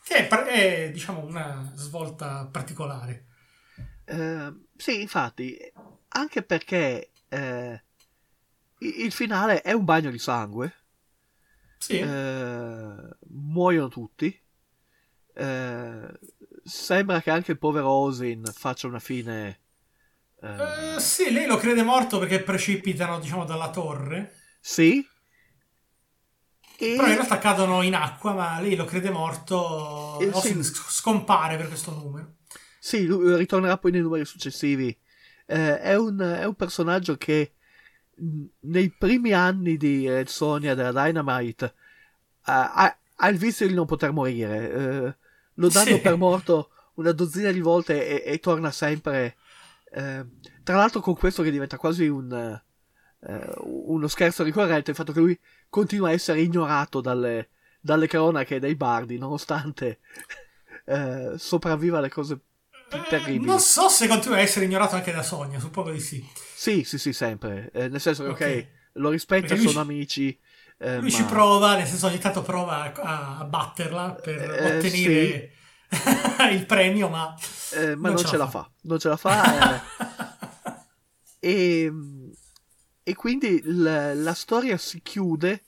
[0.03, 3.25] Che è, è, diciamo, una svolta particolare.
[4.05, 5.57] Eh, sì, infatti,
[6.09, 7.83] anche perché eh,
[8.79, 10.73] il finale è un bagno di sangue.
[11.77, 11.99] Sì.
[11.99, 12.95] Eh,
[13.27, 14.41] muoiono tutti.
[15.33, 16.19] Eh,
[16.63, 19.59] sembra che anche il povero Osin faccia una fine.
[20.41, 24.33] eh, sì, lei lo crede morto perché precipitano, diciamo, dalla torre.
[24.59, 25.07] sì.
[26.77, 30.19] E Però in realtà cadono in acqua, ma lei lo crede morto.
[30.19, 30.61] Eh, sì.
[30.61, 32.33] scompare per questo numero.
[32.87, 34.95] Sì, lui ritornerà poi nei numeri successivi.
[35.47, 37.53] Eh, è, un, è un personaggio che
[38.61, 41.71] nei primi anni di Red Sonia della Dynamite eh,
[42.45, 44.71] ha, ha il vizio di non poter morire.
[44.71, 45.17] Eh,
[45.55, 45.99] lo danno Sì.
[45.99, 49.35] per morto una dozzina di volte e, e torna sempre.
[49.91, 50.25] eh,
[50.63, 52.31] tra l'altro, con questo che diventa quasi un,
[53.21, 58.55] eh, uno scherzo ricorrente, il fatto che lui continua a essere ignorato dalle, dalle cronache
[58.55, 59.99] e dai bardi, nonostante
[60.85, 62.54] eh, sopravviva alle cose Eh,
[63.09, 63.45] terribili.
[63.45, 66.25] non so se continua a essere ignorato anche da Sonia, suppongo di sì.
[66.55, 67.69] Sì, sì, sì, sempre.
[67.73, 68.67] Eh, nel senso che, ok, Ok.
[68.93, 69.11] lo
[69.55, 70.39] lui sono ci- amici.
[70.77, 74.77] eh, Lui ma- ci prova, nel senso ogni tanto prova a, a batterla per Eh,
[74.77, 75.51] ottenere
[76.51, 77.35] il premio, ma,
[77.73, 78.69] eh, ma non, ce la fa.
[78.81, 79.75] Non ce la fa.
[79.75, 79.81] eh,
[81.39, 81.91] e,
[83.03, 85.64] e quindi la, la storia si chiude.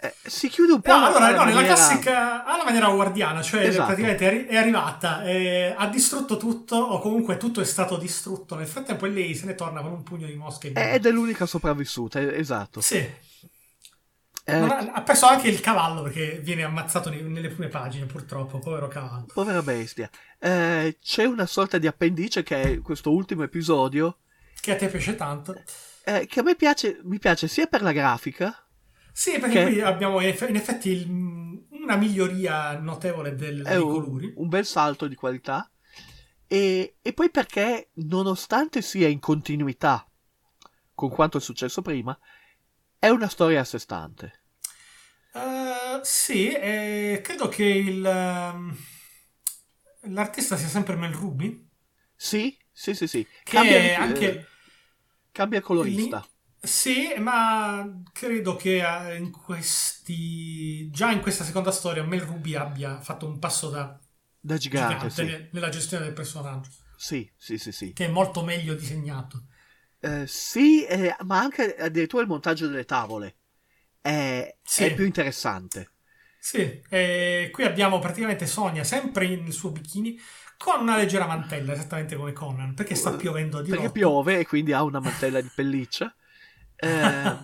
[0.00, 3.66] Eh, si chiude un po' No, allora, no, nella maniera- classica, alla maniera guardiana, cioè
[3.66, 3.86] Esatto.
[3.86, 8.54] praticamente è, arri- è arrivata, eh, ha distrutto tutto, o comunque tutto è stato distrutto.
[8.54, 10.72] Nel frattempo lei se ne torna con un pugno di mosche.
[10.72, 12.80] Ed è l'unica sopravvissuta, esatto.
[12.80, 13.26] Sì.
[14.44, 19.26] Eh, ha, perso anche il cavallo perché viene ammazzato nelle prime pagine, purtroppo, povero cavallo.
[19.34, 20.08] povera bestia.
[20.38, 24.18] Eh, c'è una sorta di appendice che è questo ultimo episodio.
[24.60, 25.54] Che a te piace tanto.
[26.04, 28.56] eh, che a me piace, mi piace sia per la grafica,
[29.18, 33.76] Sì, perché Che- qui abbiamo in eff- in effetti il- una miglioria notevole del, dei
[33.76, 34.32] un, colori.
[34.36, 35.68] un bel salto di qualità.
[36.46, 40.08] E, e poi perché, nonostante sia in continuità
[40.94, 42.16] con quanto è successo prima,
[42.96, 44.42] è una storia a sé stante.
[45.34, 48.76] Eh, sì, e credo che il, ehm,
[50.12, 51.66] l'artista sia sempre Mel Ruby,
[52.14, 53.26] Sì, sì, sì, sì.
[53.42, 54.46] che Cambia, è eh, anche...
[55.32, 56.24] cambia colorista.
[56.60, 58.82] Sì, ma credo che
[59.12, 63.98] eh, in questi già in questa seconda storia Mel Ruby abbia fatto un passo da
[64.42, 65.24] Da gigante, gigante sì.
[65.24, 67.92] ne- nella gestione del personaggio, Sì, sì, sì, sì.
[67.92, 69.44] che è molto meglio disegnato.
[70.00, 73.38] Eh, sì, eh, ma anche addirittura il montaggio delle tavole
[74.00, 74.84] è, Sì.
[74.84, 75.92] è più interessante.
[76.40, 80.18] Sì, e qui abbiamo praticamente Sonia sempre nel suo bikini
[80.56, 83.98] con una leggera mantella, esattamente come Conan, perché sta piovendo di Perché notte.
[83.98, 86.12] piove e quindi ha una mantella di pelliccia.
[86.80, 87.36] Eh,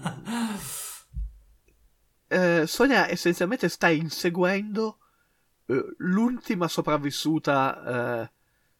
[2.29, 4.99] eh, Sonia essenzialmente sta inseguendo
[5.67, 8.33] eh, l'ultima sopravvissuta eh,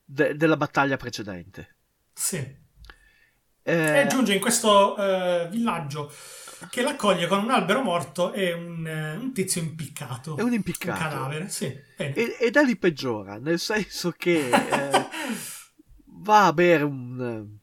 [0.05, 1.77] de- della battaglia precedente.
[2.13, 2.63] sì.
[3.67, 6.13] Eh, E giunge in questo eh, villaggio
[6.69, 8.87] che l'accoglie con un albero morto e un,
[9.21, 10.37] un tizio impiccato.
[10.37, 11.03] È un impiccato.
[11.03, 11.65] Un cadavere, sì.
[11.97, 14.51] E, e da lì peggiora, nel senso che
[16.05, 17.59] va a bere un...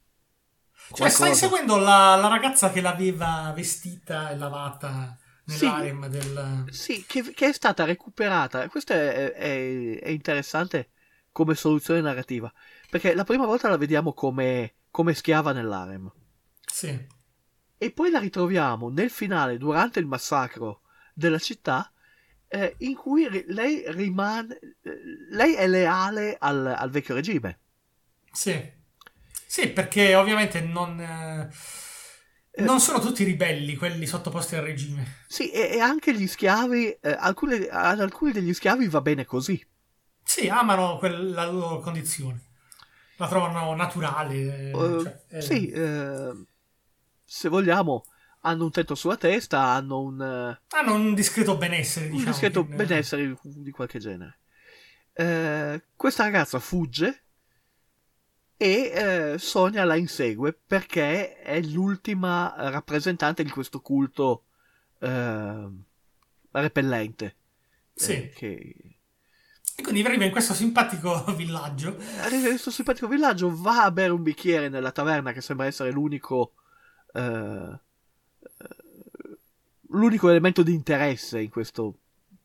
[0.93, 1.27] Cioè, sta qualcosa.
[1.27, 5.65] inseguendo la, la ragazza che l'aveva vestita e lavata Sì.
[5.65, 6.65] nell'arem del...
[6.69, 8.67] Sì, che, che è stata recuperata.
[8.69, 10.91] Questo è, è- è interessante
[11.31, 12.51] come soluzione narrativa.
[12.89, 16.11] Perché la prima volta la vediamo come, come schiava nell'arem.
[16.67, 17.07] Sì.
[17.77, 20.81] E poi la ritroviamo nel finale, durante il massacro
[21.13, 21.91] della città,
[22.47, 24.59] eh, in cui ri- lei rimane.
[24.81, 24.99] eh,
[25.31, 27.59] Lei è leale al, al vecchio regime.
[28.33, 28.79] Sì.
[29.51, 30.97] Sì, perché ovviamente non...
[31.01, 35.25] eh, Non sono tutti ribelli quelli sottoposti al regime.
[35.27, 39.61] Sì, e, anche gli schiavi, eh, alcune- ad alcuni degli schiavi va bene così.
[40.23, 42.41] Sì, amano quel- la loro condizione.
[43.17, 44.71] La trovano naturale.
[44.71, 44.71] Eh,
[45.03, 46.45] cioè, eh, Sì, eh,
[47.25, 48.05] se vogliamo,
[48.43, 52.31] hanno un tetto sulla testa, hanno un, eh, Hanno un discreto benessere, un diciamo.
[52.31, 54.39] discreto che- benessere di qualche genere.
[55.93, 57.25] Questa ragazza fugge
[58.61, 64.43] e eh, Sonia la insegue perché è l'ultima rappresentante di questo culto
[64.99, 65.67] eh,
[66.51, 67.35] repellente.
[67.95, 68.11] Sì.
[68.11, 68.97] eh, che
[69.77, 71.97] E quindi arriva in questo simpatico villaggio.
[72.19, 75.89] arriva in questo simpatico villaggio, va a bere un bicchiere nella taverna che sembra essere
[75.89, 76.53] l'unico
[77.13, 78.75] eh, eh,
[79.89, 82.00] l'unico elemento di interesse in questo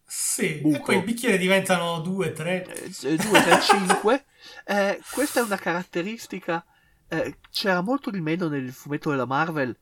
[0.07, 0.77] Sì, Buco.
[0.77, 2.65] e poi i bicchieri diventano due, tre.
[2.65, 4.25] eh, 2, 3, 5.
[4.65, 6.65] Eh, questa è una caratteristica.
[7.09, 9.77] eh, c'era molto di meno nel fumetto della Marvel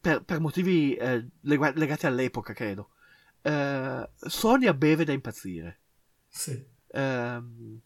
[0.00, 2.90] per, per motivi eh, lega- legati all'epoca, credo.
[3.42, 5.80] Eh, Sonia beve da impazzire.
[6.28, 6.64] Sì.
[6.92, 7.80] Ehm,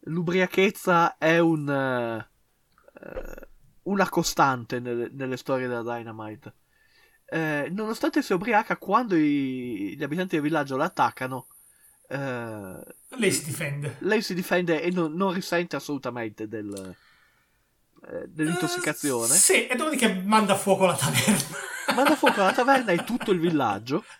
[0.00, 2.28] l'ubriachezza è un, eh,
[3.82, 6.54] una costante nelle, nelle storie della Dynamite.
[7.34, 11.46] Eh, nonostante sia ubriaca, quando i- gli abitanti del villaggio la attaccano,
[12.08, 13.96] eh, Lei si difende.
[14.00, 16.94] lei si difende e non, non risente assolutamente del,
[18.08, 19.34] eh, dell'intossicazione.
[19.34, 21.62] Eh, sì, e dopodiché manda fuoco la taverna.
[21.96, 24.04] Manda fuoco alla taverna e tutto il villaggio.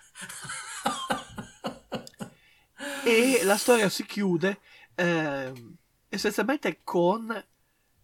[3.07, 4.59] E la storia si chiude
[4.95, 5.75] ehm,
[6.09, 7.27] essenzialmente con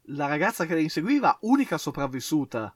[0.04, 2.74] la ragazza che la inseguiva, unica sopravvissuta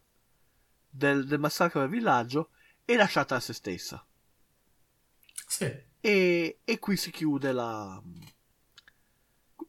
[0.95, 2.51] del, del massacro del villaggio,
[2.85, 4.07] e lasciata a se stessa.
[5.47, 5.93] sì.
[6.01, 8.01] E, e qui si chiude la,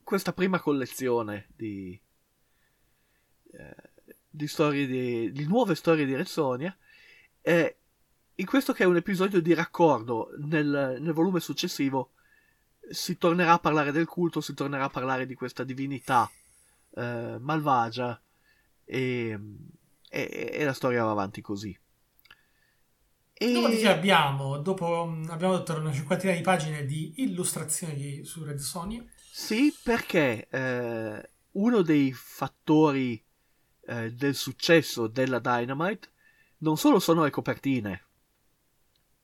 [0.04, 2.00] questa prima collezione di,
[3.54, 3.76] eh,
[4.30, 6.78] di storie di, di nuove storie di Rezzonia.
[7.42, 7.78] E
[8.36, 12.12] in questo che è un episodio di raccordo, nel, nel volume successivo
[12.90, 16.30] si tornerà a parlare del culto, si tornerà a parlare di questa divinità
[16.96, 18.22] eh, malvagia
[18.84, 19.40] e,
[20.16, 21.78] e- e la storia va avanti così.
[23.38, 23.52] E...
[23.52, 29.06] Dopodiché abbiamo, dopo mh, abbiamo detto una cinquantina di pagine di illustrazioni su Red Sonia.
[29.18, 33.22] Sì, perché eh, uno dei fattori
[33.88, 36.10] eh, del successo della Dynamite
[36.60, 38.06] non solo sono le copertine,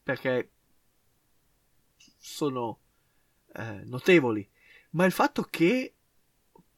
[0.03, 0.51] perché
[2.17, 2.79] sono
[3.53, 4.47] eh, notevoli,
[4.91, 5.95] ma il fatto che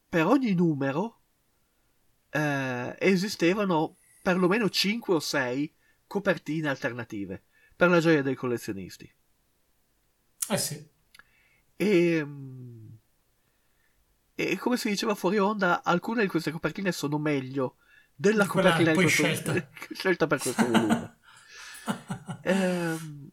[0.07, 1.21] per ogni numero
[2.29, 5.75] eh, esistevano perlomeno 5 o 6
[6.07, 7.43] copertine alternative
[7.75, 9.13] per la gioia dei collezionisti.
[10.49, 10.89] Eh sì.
[11.75, 12.87] E, mm,
[14.35, 17.75] e come si diceva fuori onda, alcune di queste copertine sono meglio
[18.15, 19.69] della quella copertina poi questo- scelta.
[19.93, 21.17] scelta per questo volume.
[22.45, 23.29] Ehm,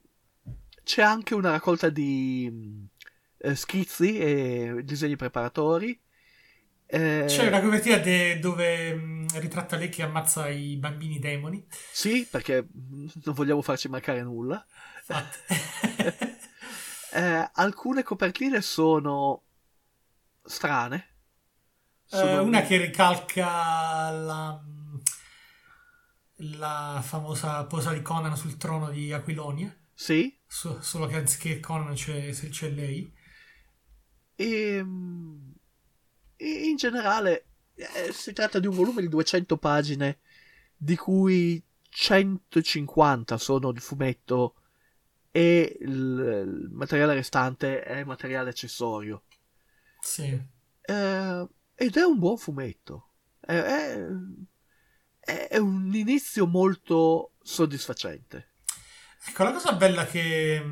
[0.82, 2.88] c'è anche una raccolta di
[3.38, 5.98] eh, schizzi e disegni preparatori.
[6.92, 11.64] Eh, C'è una copertina de- dove mh, ritratta lei che ammazza i bambini demoni.
[11.92, 14.64] Sì, perché mm, non vogliamo farci mancare nulla.
[17.12, 19.42] Eh, alcune copertine sono
[20.44, 20.96] strane.
[20.96, 24.62] Eh, Sono- una che ricalca la,
[26.36, 29.74] la famosa posa di Conan sul trono di Aquilonia.
[29.92, 33.12] Sì, So- solo che anziché Conan c'è, se c'è lei.
[34.36, 34.84] E,
[36.40, 40.20] e in generale eh, si tratta di un volume di 200 pagine,
[40.74, 44.54] di cui 150 sono di fumetto
[45.30, 49.24] e il, materiale restante è materiale accessorio.
[50.00, 50.40] Sì.
[50.80, 53.08] Eh, ed è un buon fumetto.
[53.38, 54.06] È, è-
[55.48, 58.48] è- un inizio molto soddisfacente.
[59.28, 60.62] Ecco, la cosa bella che,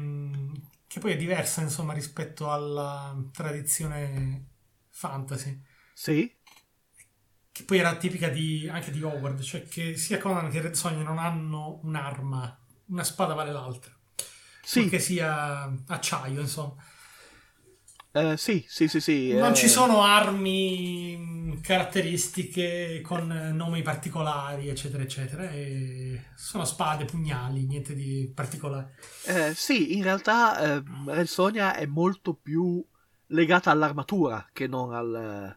[0.87, 4.57] che poi è diversa, insomma, rispetto alla tradizione
[4.99, 5.61] fantasy,
[5.95, 6.35] Sì,
[7.53, 11.03] che poi era tipica di- anche di Howard, cioè che sia Conan che Red Sonja
[11.03, 13.93] non hanno un'arma, una spada vale l'altra.
[14.63, 16.77] sì, Che sia acciaio, insomma.
[18.13, 23.83] eh, sì, sì, sì, sì, Non eh, ci sono armi mh, caratteristiche con eh, nomi
[23.83, 25.51] particolari, eccetera, eccetera.
[25.51, 28.95] E sono spade, pugnali, niente di particolare.
[29.21, 32.85] Eh, sì, in realtà eh, Red Sonja è molto più
[33.29, 35.57] legata all'armatura che non al...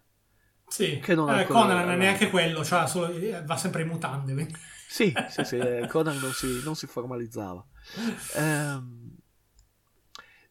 [0.67, 3.89] Sì, Che non eh, Conan non è neanche quello, cioè solo- eh, va sempre in
[3.89, 4.47] mutande.
[4.87, 7.65] Sì, sì, sì, eh, Conan non si, non si formalizzava.
[8.35, 9.15] Ehm,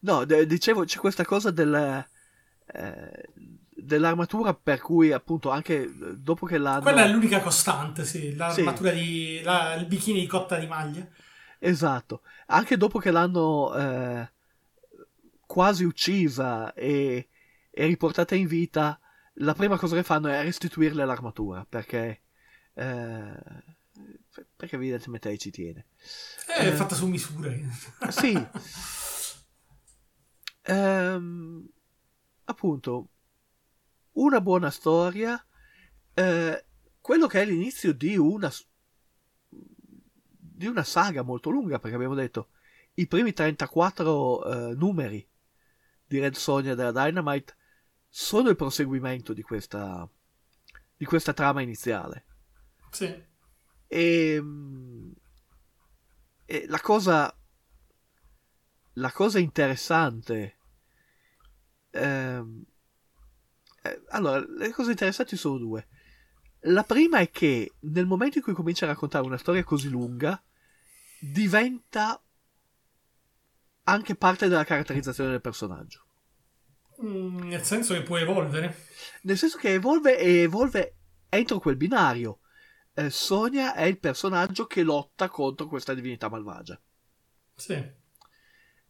[0.00, 2.04] no, d- dicevo, c'è questa cosa del...
[2.66, 3.28] eh,
[3.82, 6.82] dell'armatura per cui appunto anche eh, dopo che l'hanno...
[6.82, 9.40] Quella è l'unica costante, sì, l'armatura di...
[9.42, 11.06] La, il bikini di cotta di maglia.
[11.58, 14.32] Esatto, anche dopo che l'hanno eh,
[15.50, 17.28] quasi uccisa e,
[17.72, 19.00] e, riportata in vita,
[19.34, 22.22] la prima cosa che fanno è restituirle l'armatura perché,
[22.74, 23.42] eh,
[24.54, 25.86] perché evidentemente lei ci tiene.
[26.46, 27.52] È eh, fatta su misura.
[28.10, 28.46] sì.
[30.62, 31.68] Ehm,
[32.44, 33.08] appunto,
[34.12, 35.44] una buona storia,
[36.14, 36.64] eh,
[37.00, 38.52] quello che è l'inizio di una
[39.48, 42.50] di una saga molto lunga, perché abbiamo detto
[42.94, 45.28] i primi 34 eh, numeri
[46.10, 47.54] di Red Sonja della Dynamite
[48.08, 50.08] sono il proseguimento di questa,
[50.96, 52.24] di questa trama iniziale.
[52.90, 53.24] Sì.
[53.86, 54.44] E,
[56.44, 57.32] e la cosa
[58.94, 60.56] la cosa interessante
[61.90, 62.64] ehm,
[63.82, 65.86] eh, allora le cose interessanti sono due
[66.64, 70.42] la prima è che nel momento in cui comincia a raccontare una storia così lunga
[71.20, 72.20] diventa
[73.84, 76.04] anche parte della caratterizzazione del personaggio.
[77.02, 78.86] Mm, nel senso che può evolvere?
[79.22, 80.96] Nel senso che evolve e evolve
[81.28, 82.40] entro quel binario.
[82.92, 86.80] Eh, Sonia è il personaggio che lotta contro questa divinità malvagia.
[87.54, 87.98] Sì.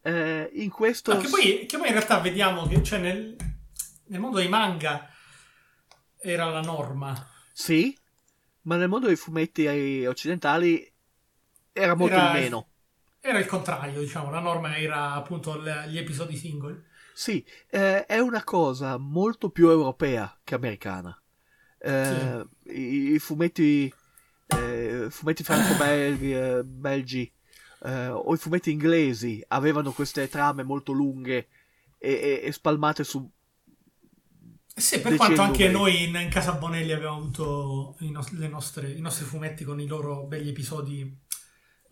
[0.02, 1.14] Eh, in questo...
[1.14, 3.36] No, che, poi, che, poi, in realtà vediamo che cioè nel,
[4.06, 5.08] nel mondo dei manga
[6.18, 7.28] era la norma.
[7.52, 7.96] Sì,
[8.62, 9.66] ma nel mondo dei fumetti
[10.06, 10.90] occidentali
[11.72, 12.69] era molto era, meno.
[13.20, 16.82] Era il contrario, diciamo, la norma era appunto gli episodi singoli.
[17.12, 21.14] Sì, eh, è una cosa molto più europea che americana.
[21.78, 22.70] Eh, sì.
[22.78, 23.92] i, i, fumetti,
[24.46, 27.30] eh, fumetti franco-belgi eh, belgi,
[27.84, 31.48] eh, o i fumetti inglesi avevano queste trame molto lunghe
[31.98, 33.30] e, e, e spalmate su
[34.74, 39.00] sì, per quanto anche noi in, in, Casa Bonelli abbiamo avuto i, no- nostre, i,
[39.00, 41.18] nostri fumetti con i loro belli episodi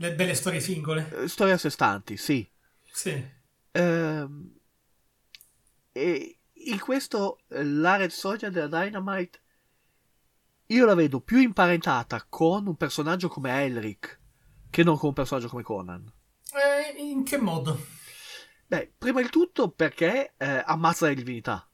[0.00, 1.22] le belle storie singole.
[1.22, 2.48] Eh, storie a sé stanti, sì.
[2.84, 3.36] Sì.
[3.72, 4.58] Ehm,
[5.92, 9.40] e in questo eh, la Red Soldier della Dynamite
[10.66, 14.20] io la vedo più imparentata con un personaggio come Elric
[14.70, 16.12] che non con un personaggio come Conan.
[16.52, 17.78] Eh, in che modo?
[18.66, 21.68] Beh, prima di tutto perché eh, ammazza le divinità.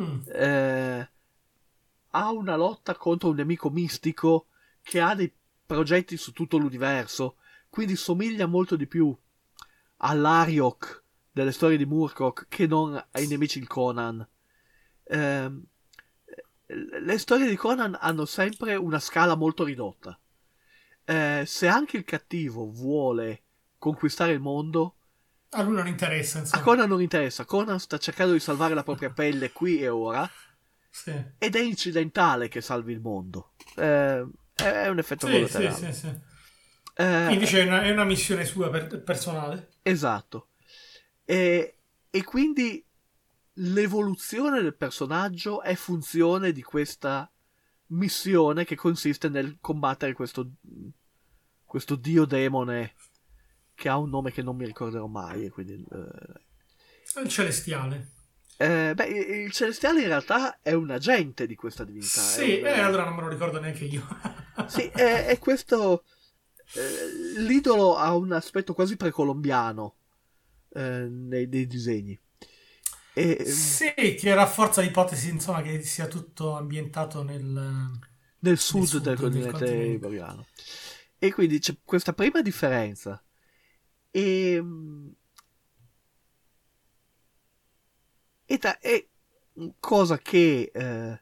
[0.00, 0.20] Mm.
[0.32, 1.10] Eh,
[2.10, 4.46] ha una lotta contro un nemico mistico
[4.80, 5.34] che ha dei
[5.68, 7.36] progetti su tutto l'universo,
[7.68, 9.14] quindi somiglia molto di più
[9.98, 14.26] all'Ariok delle storie di Murkoch che non ai nemici di Conan.
[15.04, 15.52] Eh,
[16.66, 20.18] le storie di Conan hanno sempre una scala molto ridotta.
[21.04, 23.42] Eh, se anche il cattivo vuole
[23.76, 24.94] conquistare il mondo,
[25.50, 26.38] a lui non interessa.
[26.38, 26.62] Insomma.
[26.62, 27.44] A Conan non interessa.
[27.44, 30.28] Conan sta cercando di salvare la propria pelle qui e ora.
[30.90, 31.12] Sì.
[31.36, 33.52] Ed è incidentale che salvi il mondo.
[33.76, 34.26] Eh,
[34.64, 35.74] è un effetto sì, collaterale.
[35.74, 36.20] Sì, sì, sì.
[36.94, 39.70] Eh, Invece è una, è una, missione sua per, personale.
[39.82, 40.48] Esatto.
[41.24, 41.76] E,
[42.10, 42.84] e quindi
[43.54, 47.30] l'evoluzione del personaggio è funzione di questa
[47.88, 50.50] missione che consiste nel combattere questo,
[51.64, 52.94] questo dio demone
[53.74, 55.48] che ha un nome che non mi ricorderò mai.
[55.50, 57.20] Quindi, eh...
[57.22, 58.10] Il celestiale.
[58.56, 62.20] Eh, beh, il celestiale in realtà è un agente di questa divinità.
[62.20, 62.66] Sì, un...
[62.66, 64.04] eh, allora non me lo ricordo neanche io.
[64.68, 66.04] sì, è, è questo.
[66.74, 69.96] Eh, l'idolo ha un aspetto quasi precolombiano
[70.70, 72.18] eh, nei, nei, disegni.
[73.14, 77.90] E, sì, che rafforza l'ipotesi insomma, che sia tutto ambientato nel,
[78.40, 80.46] nel sud, sud del continente iberiano.
[81.18, 83.22] E quindi c'è questa prima differenza.
[84.10, 84.62] E,
[88.44, 89.08] e, ta- e
[89.80, 91.20] cosa che eh,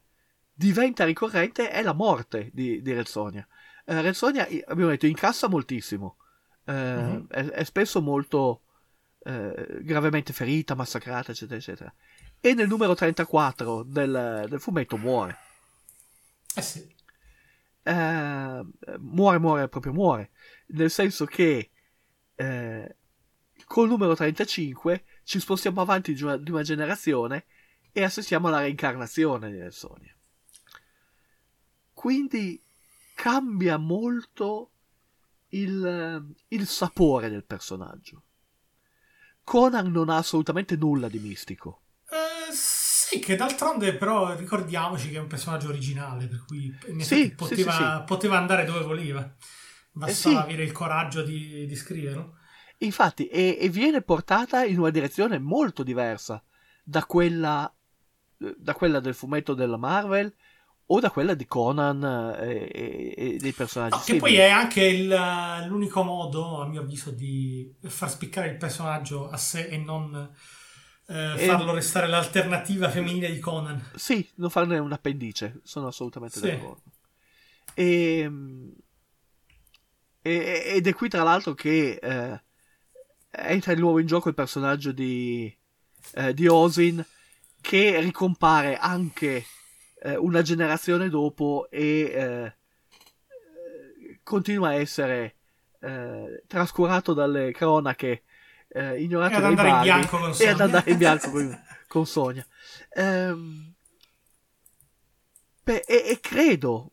[0.58, 3.46] diventa ricorrente è la morte di, di Red Sonja.
[3.84, 6.16] Eh, Red Sonja, abbiamo detto, incassa moltissimo,
[6.64, 7.26] eh, mm-hmm.
[7.28, 8.62] è, è, spesso molto
[9.22, 11.94] eh, gravemente ferita, massacrata, eccetera, eccetera.
[12.40, 15.36] E nel numero 34 del, del fumetto muore.
[16.54, 16.94] Eh sì.
[17.82, 18.66] Eh,
[18.98, 20.30] muore, muore, proprio muore.
[20.68, 21.70] Nel senso che
[22.34, 22.96] eh,
[23.66, 27.44] col numero 35 ci spostiamo avanti di una, di una generazione
[27.92, 30.15] e assistiamo alla reincarnazione di Nelsonia.
[32.06, 32.62] Quindi
[33.16, 34.70] cambia molto
[35.48, 38.22] il, il sapore del personaggio.
[39.42, 41.80] Conan non ha assolutamente nulla di mistico.
[42.08, 47.72] Eh, sì, che d'altronde però ricordiamoci che è un personaggio originale, per cui sì, poteva,
[47.72, 49.28] sì, sì, poteva, andare dove voleva.
[49.90, 52.36] Bastava eh avere il coraggio di, di scriverlo.
[52.78, 56.40] Infatti, e, e viene portata in una direzione molto diversa
[56.84, 57.68] da quella
[58.38, 60.32] da quella del fumetto della Marvel
[60.88, 62.02] o da quella di Conan
[62.38, 66.80] eh, e, e dei personaggi No, che poi è anche il- l'unico modo, a mio
[66.82, 70.14] avviso, di far spiccare il personaggio a sé e non
[71.08, 73.80] eh, E- farlo restare l'alternativa femminile di Conan.
[73.94, 76.46] Sì, non farne un appendice, sono assolutamente Sì.
[76.48, 76.82] d'accordo.
[77.74, 78.30] E,
[80.22, 82.40] e- ed è qui tra l'altro che eh,
[83.30, 85.54] entra di nuovo in gioco il personaggio di,
[86.14, 87.04] eh, di Osin
[87.60, 89.44] che ricompare anche
[90.02, 92.54] eh, una generazione dopo e eh,
[94.22, 95.36] continua a essere
[95.80, 98.22] eh, trascurato dalle cronache,
[98.68, 101.30] eh, ignorato E ad dai andare in maghi, bianco con e ad andare in bianco
[101.30, 102.46] con, con Sonia.
[102.90, 103.74] Ehm,
[105.62, 106.90] beh, e, e credo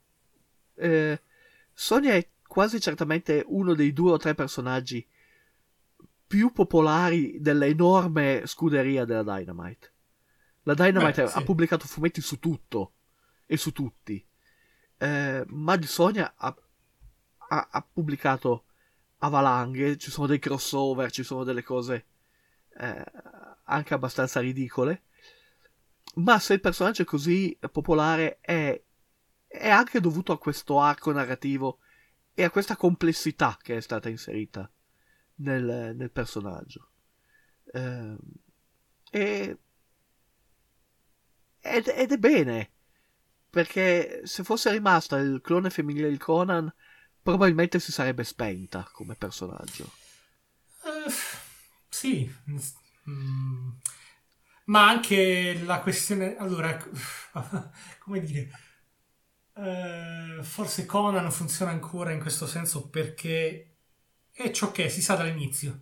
[1.74, 5.06] Sonia è quasi certamente uno dei due o tre personaggi
[6.28, 9.93] più popolari dell'enorme scuderia della Dynamite.
[10.64, 11.38] La Dynamite Beh, sì.
[11.38, 12.94] ha pubblicato fumetti su tutto
[13.46, 14.26] e su tutti,
[14.98, 16.56] Eh, ma di Sonia ha,
[17.50, 18.66] ha- ha pubblicato
[19.18, 22.06] a valanghe, ci sono dei crossover, ci sono delle cose
[22.78, 23.04] eh,
[23.66, 25.04] anche abbastanza ridicole.
[26.16, 28.82] Ma se il personaggio è così popolare è,
[29.48, 31.80] è anche dovuto a questo arco narrativo
[32.34, 34.70] e a questa complessità che è stata inserita
[35.36, 36.90] nel, nel personaggio.
[37.74, 38.18] Ehm,
[39.12, 39.58] e,
[41.64, 42.72] ed, ed è bene,
[43.50, 46.74] perché se fosse rimasta il clone femminile di Conan,
[47.22, 49.92] probabilmente si sarebbe spenta come personaggio.
[50.86, 51.12] Eh,
[51.90, 52.32] sì,
[53.10, 53.72] Mm.
[54.66, 56.78] ma anche la questione, allora,
[58.00, 58.50] come dire,
[59.56, 63.76] eh, forse Conan funziona ancora in questo senso perché
[64.32, 65.82] è ciò che è, si sa dall'inizio.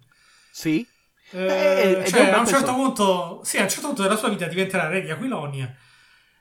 [0.52, 0.88] Sì,
[1.34, 4.48] Eh, Eh, cioè, a un certo punto, sì, a un certo punto della sua vita
[4.48, 5.74] diventerà re di Aquilonia,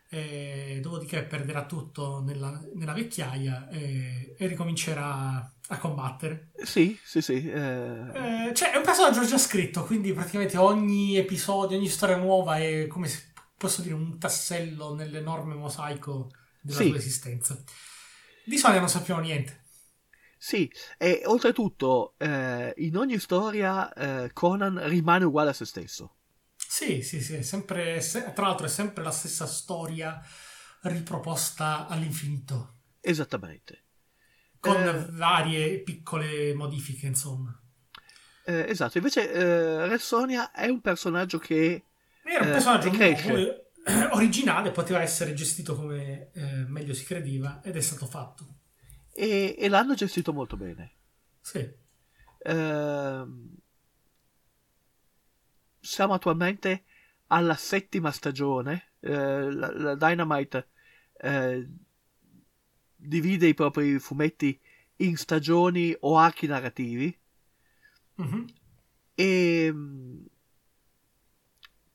[0.08, 6.48] e dopodiché perderà tutto nella, nella vecchiaia e, e ricomincerà a combattere.
[6.64, 7.48] sì, sì, sì.
[7.50, 12.58] eh, Eh, cioè, è un personaggio già scritto, quindi praticamente ogni episodio, ogni storia nuova
[12.58, 16.28] è come se posso dire un tassello nell'enorme mosaico
[16.60, 16.88] della Sì.
[16.88, 17.62] sua esistenza.
[18.44, 19.59] Di Sonia non sappiamo niente.
[20.42, 20.68] Sì,
[20.98, 26.14] e oltretutto eh, in ogni storia eh, Conan rimane uguale a se stesso.
[26.56, 30.22] Sì, sì, sì, è sempre, se- tra l'altro è sempre la stessa storia
[30.82, 33.82] riproposta all'infinito, Esattamente.
[34.60, 35.10] con Eh.
[35.10, 37.52] varie piccole modifiche, insomma.
[38.42, 41.84] Eh, esatto, invece eh, Red Sonia è un personaggio che
[42.22, 43.60] Era un Eh, personaggio nuovo, eh,
[44.12, 46.30] originale, poteva essere gestito come
[46.66, 48.59] meglio si credeva ed è stato fatto.
[49.12, 50.92] E, e l'hanno gestito molto bene.
[51.40, 51.68] Sì.
[52.42, 53.56] Ehm,
[55.80, 56.84] siamo attualmente
[57.28, 58.92] alla settima stagione.
[59.00, 60.68] Eh, la, la Dynamite
[61.18, 61.68] eh,
[62.96, 64.58] divide i propri fumetti
[64.96, 67.18] in stagioni o archi narrativi.
[68.16, 68.46] Mhm.
[69.14, 70.24] E mh,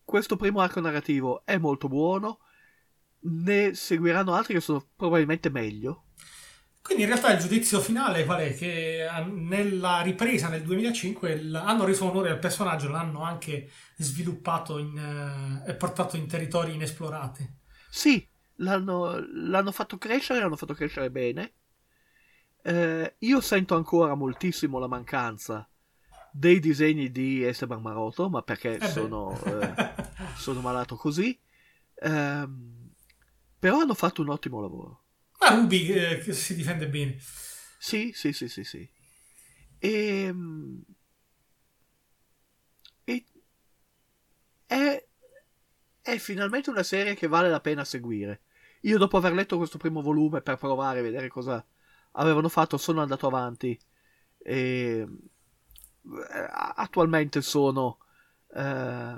[0.03, 2.39] questo primo arco narrativo è molto buono.
[3.27, 6.03] Ne seguiranno altri che sono probabilmente meglio.
[6.85, 8.55] Quindi in realtà il giudizio finale qual è?
[8.55, 14.77] Che eh, nella ripresa nel 2005 il- hanno reso onore al personaggio, l'hanno anche sviluppato
[14.77, 14.95] in,
[15.65, 17.63] eh, e portato in territori inesplorati.
[17.89, 18.27] Sì,
[18.57, 21.53] l'hanno, l'hanno fatto crescere, l'hanno fatto crescere bene.
[22.61, 25.69] Eh, io sento ancora moltissimo la mancanza
[26.29, 28.87] dei disegni di Esteban Maroto, ma perché beh.
[28.91, 29.77] sono, eh,
[30.33, 31.39] sono malato così.
[31.95, 32.91] Ehm,
[33.59, 35.04] però hanno fatto un ottimo lavoro.
[35.45, 37.17] Ma Ruby eh, che si difende bene.
[37.77, 38.89] Sì, sì, sì, sì, sì.
[39.77, 40.33] E,
[43.03, 43.25] e
[44.65, 45.05] è,
[46.01, 48.41] è finalmente una serie che vale la pena seguire.
[48.81, 51.63] Io dopo aver letto questo primo volume per provare a vedere cosa
[52.13, 53.77] avevano fatto, sono andato avanti
[54.39, 57.99] e eh, attualmente sono
[58.51, 59.17] eh,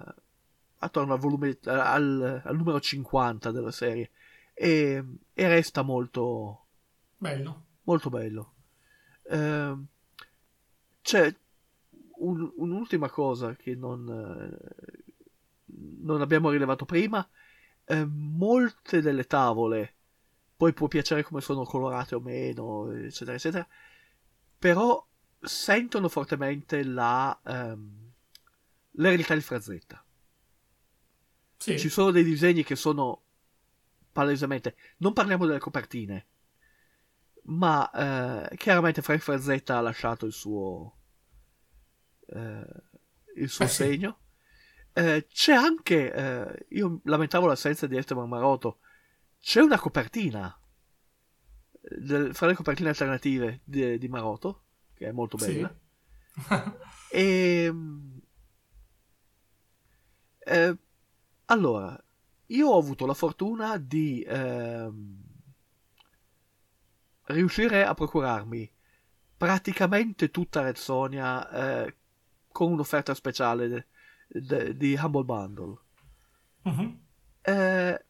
[0.79, 4.11] attorno al volume al, al numero 50 della serie
[4.57, 5.03] e,
[5.33, 6.65] e resta molto
[7.17, 7.65] Bello.
[7.83, 8.53] molto bello.
[9.29, 9.87] Ehm,
[11.01, 11.33] c'è
[12.19, 15.03] un- un'ultima cosa che non, eh,
[15.99, 17.27] non abbiamo rilevato prima.
[17.85, 19.95] Eh, molte delle tavole,
[20.57, 23.67] poi può piacere come sono colorate o meno, eccetera, eccetera,
[24.57, 25.05] però
[25.39, 28.11] sentono fortemente la, ehm,
[28.91, 30.03] l'eredità di Frazzetta.
[31.57, 31.77] Sì.
[31.77, 33.23] Ci sono dei disegni che sono
[34.17, 34.75] palesemente.
[34.97, 36.27] Non parliamo delle copertine,
[37.45, 37.89] ma
[38.51, 40.97] eh, chiaramente Frank Frazzetta ha lasciato il suo,
[42.27, 42.65] eh,
[43.35, 43.83] il suo Eh sì.
[43.83, 44.19] segno.
[44.93, 48.79] Eh, c'è anche, eh, io lamentavo l'assenza di Esteban Marotto,
[49.39, 50.57] c'è una copertina,
[51.81, 54.63] eh, del- fra le copertine alternative di, di Marotto,
[54.93, 55.53] che è molto Sì.
[55.53, 55.75] bella.
[57.11, 57.71] E,
[60.45, 60.77] eh,
[61.45, 62.01] allora,
[62.47, 65.23] io ho avuto la fortuna di ehm,
[67.25, 68.71] riuscire a procurarmi
[69.35, 71.49] praticamente tutta Red Sonia
[71.85, 71.95] eh,
[72.51, 73.85] con un'offerta speciale de-
[74.27, 75.77] de- di Humble Bundle.
[76.63, 76.99] Mhm.
[77.41, 78.05] Eh,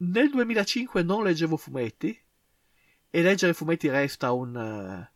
[0.00, 2.16] nel 2005 non leggevo fumetti
[3.10, 5.12] e leggere fumetti resta un, eh,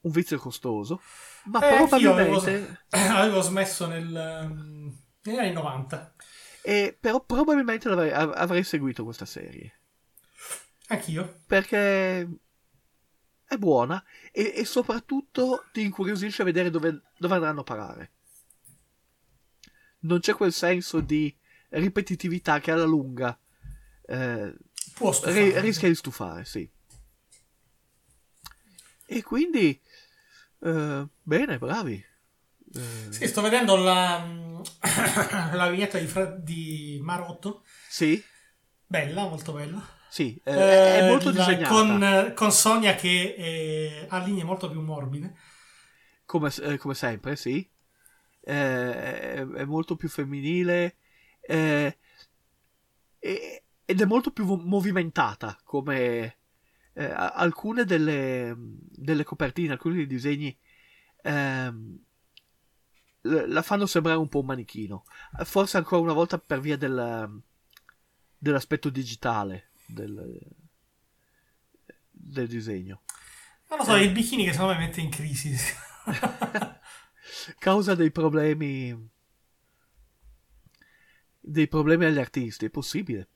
[0.00, 1.00] un vizio costoso,
[1.44, 2.84] ma Eh, anch'io avevo, probabilmente...
[2.90, 6.14] avevo smesso nel, ehm, negli anni 90.
[6.68, 9.80] E però probabilmente av- avrei seguito questa serie
[10.88, 11.40] Anch'io.
[11.46, 12.28] perché
[13.42, 18.12] è buona e, e soprattutto ti incuriosisce a vedere dove, dove andranno a parare.
[20.00, 21.34] Non c'è quel senso di
[21.70, 23.38] ripetitività che alla lunga
[24.02, 24.54] eh,
[24.92, 26.70] Può ri- rischia di stufare, sì.
[29.06, 29.80] E quindi,
[30.60, 32.04] eh, bene, bravi.
[32.74, 34.24] Eh, Sì, sto vedendo la,
[35.52, 37.64] la vignetta di, Fra- di Marotto.
[37.88, 38.22] sì,
[38.86, 39.82] Bella, molto bella.
[40.08, 40.52] sì, eh,
[40.98, 41.68] è molto disegnata.
[41.68, 45.34] Con, con Sonia che eh, ha linee molto più morbide.
[46.24, 47.68] come, eh, come sempre, sì.
[48.40, 50.96] È, è molto più femminile
[51.42, 51.98] e-
[53.84, 56.36] ed è molto più movimentata come
[56.94, 60.56] eh, alcune delle, delle copertine, alcuni dei disegni
[61.22, 61.98] ehm,
[63.22, 65.04] la fanno sembrare un po' un manichino.
[65.44, 67.42] Forse ancora una volta per via del,
[68.36, 70.40] dell'aspetto digitale del,
[72.10, 73.02] del disegno.
[73.68, 75.54] Non lo so, è il bikini che secondo me mette in crisi.
[77.58, 79.10] causa dei problemi
[81.40, 83.28] dei problemi agli artisti è possibile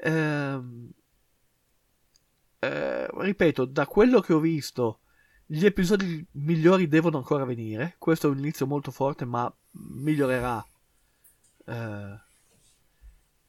[0.00, 0.90] Ehm,
[2.60, 5.00] eh, ripeto da quello che ho visto
[5.50, 10.62] gli episodi migliori devono ancora venire questo è un inizio molto forte ma migliorerà
[11.64, 12.20] Eh,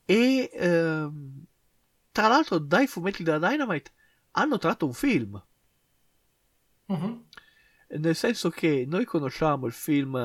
[0.05, 1.43] e ehm,
[2.11, 3.91] tra l'altro dai fumetti della Dynamite
[4.31, 5.41] hanno tratto un film
[6.87, 7.23] Mhm.
[7.99, 10.15] nel senso che noi conosciamo il film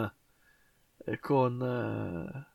[1.06, 2.46] eh, con eh,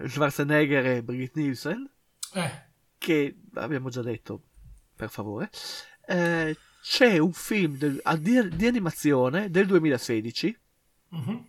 [0.00, 1.90] eh, Schwarzenegger e Brigitte Nielsen,
[2.34, 4.42] Eh, che abbiamo già detto,
[4.96, 5.50] per favore.
[6.82, 10.58] C'è un film del- di, di animazione del 2016
[11.10, 11.48] mhm.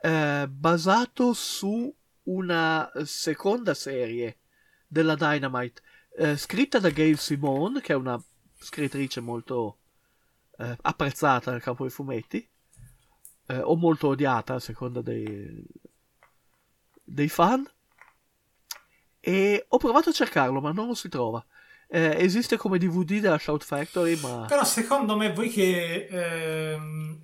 [0.00, 1.94] eh, basato su
[2.24, 4.38] una seconda serie
[4.88, 5.80] della Dynamite
[6.16, 8.20] eh, scritta da Gail Simone, che è una
[8.58, 9.78] scrittrice molto
[10.58, 12.46] eh, apprezzata nel campo dei fumetti,
[13.46, 15.64] eh, o molto odiata a seconda dei,
[17.02, 17.64] dei fan.
[19.20, 21.44] E ho provato a cercarlo, ma non lo si trova.
[21.92, 26.06] Eh, esiste come DVD della Shout Factory, ma Però secondo me voi che...
[26.08, 27.18] ehm,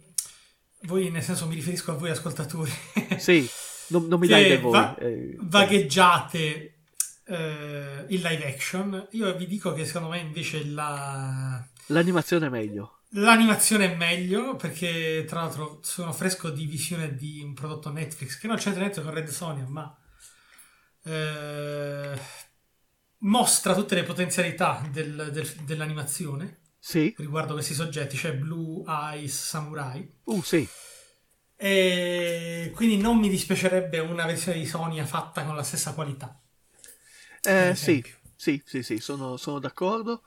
[0.82, 2.72] voi nel senso mi riferisco a voi ascoltatori.
[3.18, 3.48] sì,
[3.88, 4.72] non, non mi dai voi.
[4.72, 6.78] va- eh, vagheggiate
[7.26, 9.08] eh, il live action.
[9.12, 11.64] Io vi dico che secondo me invece la...
[11.86, 13.02] l'animazione è meglio.
[13.10, 18.48] L'animazione è meglio perché tra l'altro sono fresco di visione di un prodotto Netflix che
[18.48, 19.96] non c'entra niente con Red Sonia ma
[21.04, 22.18] eh,
[23.18, 30.14] mostra tutte le potenzialità del- del- dell'animazione Sì, riguardo questi soggetti, cioè Blue Eyes Samurai
[30.26, 30.68] uh, sì.
[31.58, 36.40] e quindi non mi dispiacerebbe una versione di Sonia fatta con la stessa qualità.
[37.42, 38.04] Eh, sì,
[38.34, 40.22] sì, sì, sì, sono, sono d'accordo.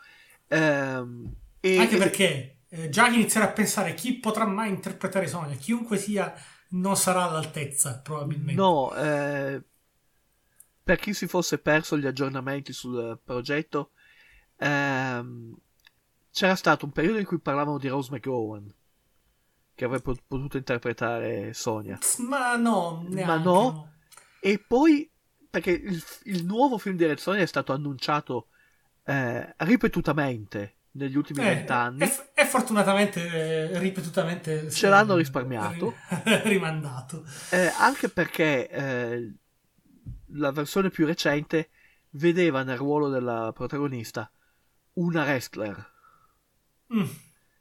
[0.48, 5.98] Ehm, e, Anche perché eh, già iniziare a pensare chi potrà mai interpretare Sonia, chiunque
[5.98, 6.32] sia,
[6.72, 8.62] non sarà all'altezza probabilmente.
[8.62, 9.62] No, eh,
[10.90, 13.92] per chi si fosse perso gli aggiornamenti sul progetto,
[14.58, 15.56] ehm,
[16.32, 18.74] c'era stato un periodo in cui parlavano di Rose McGowan,
[19.76, 22.00] che avrebbe pot- potuto interpretare Sonia.
[22.28, 23.92] Ma no, neanche, no?
[24.42, 25.08] E poi,
[25.48, 28.48] perché il, il nuovo film di Red Sonia è stato annunciato
[29.04, 32.00] eh, ripetutamente negli ultimi Eh, vent'anni.
[32.00, 35.94] E, e fortunatamente, eh, ripetutamente, Ce l'hanno risparmiato.
[36.24, 37.24] ri- rimandato.
[37.52, 39.34] Eh, anche perché eh,
[40.34, 41.70] la versione più recente
[42.12, 44.32] vedeva nel ruolo della protagonista
[44.94, 45.98] una wrestler
[46.94, 47.06] Mm,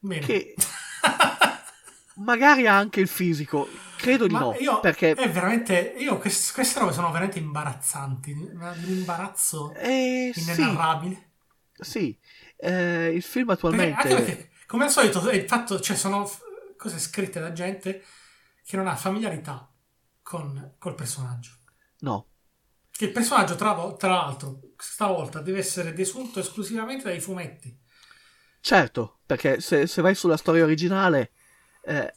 [0.00, 0.24] bene.
[0.24, 0.54] che
[2.16, 6.52] magari ha anche il fisico, credo di Ma no, io, perché è veramente, io quest-
[6.54, 8.32] queste robe sono veramente imbarazzanti.
[8.32, 11.30] Un imbarazzo eh, sì, inenarrabile.
[11.78, 12.18] sì,
[12.56, 16.28] eh, il film attualmente perché, come al solito, il fatto, cioè, sono
[16.76, 18.04] cose scritte da gente
[18.64, 19.68] che non ha familiarità
[20.22, 21.50] con, col personaggio.
[22.00, 22.26] No.
[22.98, 27.78] Che il personaggio, tra, tra l'altro, stavolta deve essere desunto esclusivamente dai fumetti.
[28.60, 31.30] Certo, perché se, se vai sulla storia originale
[31.84, 32.12] eh,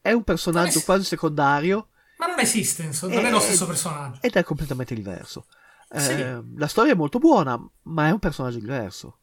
[0.00, 3.66] è un personaggio è- quasi secondario Ma non esiste, insomma, non è Eh, lo stesso
[3.66, 4.18] personaggio.
[4.22, 5.46] ed è completamente diverso.
[5.88, 6.56] Eh, Sì.
[6.56, 9.18] La storia è molto buona, ma è un personaggio diverso.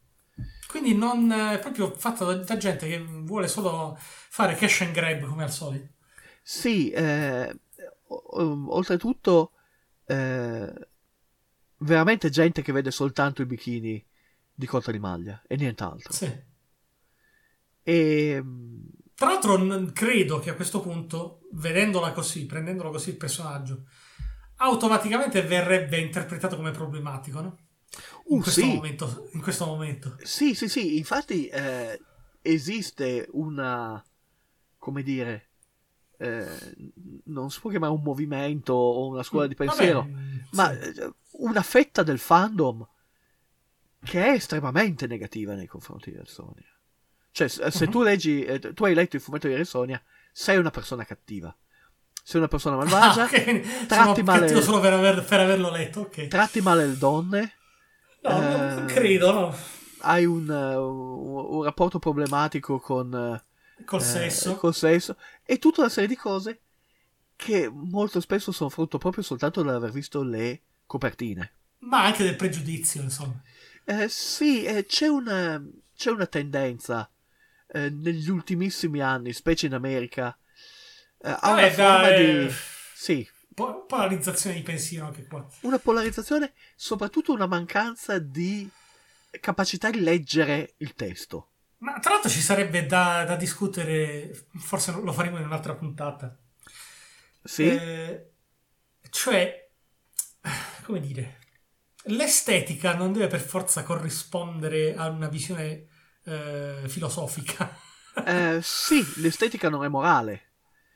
[0.68, 5.26] Quindi non è proprio fatta da, da gente che vuole solo fare cash and grab
[5.26, 5.94] come al solito.
[6.42, 7.56] Sì, eh,
[8.08, 9.52] o- o- oltretutto,
[10.06, 10.74] eh,
[11.78, 14.04] veramente gente che vede soltanto i bikini
[14.54, 16.14] di cotta di maglia e nient'altro.
[16.14, 16.32] Sì.
[17.84, 18.44] E
[19.14, 23.86] Tra l'altro, credo che a questo punto, vedendola così, prendendolo così il personaggio,
[24.58, 27.58] automaticamente verrebbe interpretato come problematico, no?
[28.28, 28.74] In, Uh, questo, sì.
[28.74, 30.16] momento, in questo momento.
[30.22, 32.02] Sì, sì, sì, infatti eh,
[32.42, 34.04] esiste una,
[34.78, 35.50] come dire,
[36.18, 36.48] eh,
[37.26, 40.14] non si può chiamare un movimento o una scuola di pensiero, Vabbè,
[40.52, 41.00] ma sì.
[41.02, 42.88] eh, una fetta del fandom
[44.04, 46.64] che è estremamente negativa nei confronti di Red Sonja.
[47.32, 47.92] Cioè, se Mhm.
[47.92, 50.02] tu leggi, eh, tu hai letto il fumetto di Red Sonja,
[50.32, 51.56] sei una persona cattiva.
[52.24, 53.86] Sei una persona malvagia, Ah, ok.
[53.88, 56.28] tratti Sono male- solo per, aver- per averlo letto, ok.
[56.28, 57.54] tratti male le donne,
[58.22, 59.56] No, non- non eh, credo, no.
[60.00, 63.40] hai un, eh, un- un rapporto problematico con...
[63.84, 64.56] Col eh, sesso.
[64.56, 66.62] col sesso e tutta una serie di cose
[67.36, 71.54] che molto spesso sono frutto proprio soltanto dall'aver visto le copertine.
[71.80, 73.40] Ma anche del pregiudizio, insomma.
[73.84, 75.62] Eh, sì, eh, c'è, una,
[75.96, 77.10] c'è una tendenza
[77.68, 80.36] eh, negli ultimissimi anni, specie in America,
[81.22, 82.54] eh, a una Vabbè, forma dai, di...
[82.96, 85.46] Sì, po- polarizzazione di pensiero anche qua.
[85.62, 88.68] una polarizzazione, soprattutto una mancanza di
[89.40, 91.50] capacità di leggere il testo.
[91.86, 96.38] Ma tra l'altro ci sarebbe da, da discutere, forse lo faremo in un'altra puntata.
[97.46, 98.32] Sì, Eh,
[99.10, 99.70] cioè,
[100.84, 101.40] come dire,
[102.06, 105.88] l'estetica non deve per forza corrispondere a una visione
[106.26, 107.76] eh, filosofica.
[108.24, 110.52] Eh, sì, l'estetica non è morale.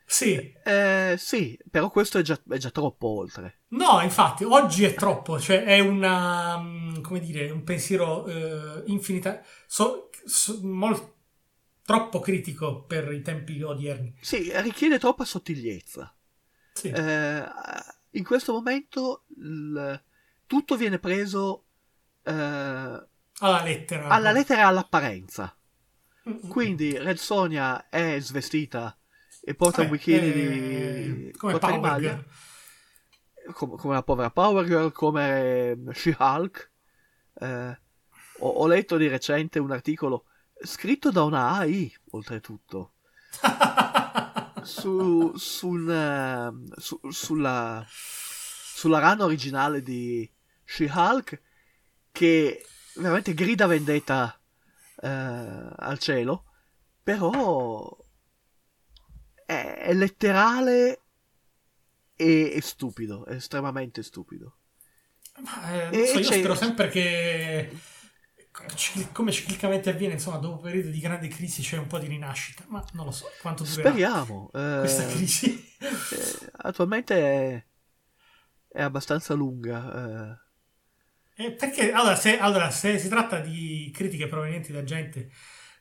[0.06, 3.59] sì, Eh, sì, però questo è già, è già troppo oltre.
[3.70, 9.42] No, infatti, oggi è troppo, cioè è una, mm, come dire, un pensiero eh, infinita,
[9.66, 11.14] so- so- mol-
[11.84, 14.14] troppo critico per i tempi odierni.
[14.20, 16.14] Sì, richiede troppa sottigliezza.
[16.72, 16.88] Sì.
[16.88, 17.44] Eh,
[18.10, 20.02] in questo momento il-
[20.46, 21.64] tutto viene preso
[22.22, 24.08] eh, alla lettera.
[24.08, 25.56] alla lettera e all'apparenza.
[26.28, 28.96] Mm, mm, Quindi Red Sonia è svestita
[29.42, 32.26] e porta un Vabbè, bikini eh, di come cotta di Power.
[33.52, 36.70] Com- come la povera Power Girl, come eh, She-Hulk.
[37.34, 37.78] Eh,
[38.40, 40.26] ho, ho letto di recente un articolo
[40.62, 42.94] scritto da una AI, oltretutto,
[44.62, 50.30] su, sul, eh, su- sulla, sulla run originale di
[50.64, 51.42] She-Hulk
[52.12, 52.64] che
[52.96, 54.38] veramente grida vendetta
[55.02, 56.44] eh, al cielo,
[57.02, 57.96] però
[59.46, 61.00] è, è letterale
[62.20, 64.56] e, e stupido, è estremamente stupido.
[65.42, 67.70] Ma, eh, so, io c'è- spero sempre che
[69.12, 72.84] come ciclicamente avviene, insomma, dopo periodi di grande crisi c'è un po' di rinascita, ma
[72.92, 74.50] non lo so quanto durerà Speriamo.
[74.54, 75.64] eh, questa crisi.
[76.08, 77.64] eh, attualmente è,
[78.68, 80.32] è abbastanza lunga.
[80.36, 80.38] eh.
[81.34, 85.30] Eh, perché allora se, allora, se si tratta di critiche provenienti da gente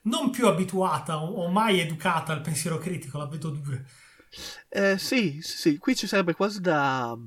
[0.04, 3.82] non più abituata o, o mai educata al pensiero critico, la vedo dura.
[4.70, 7.18] Eh, sì, sì, sì, qui ci sarebbe quasi da,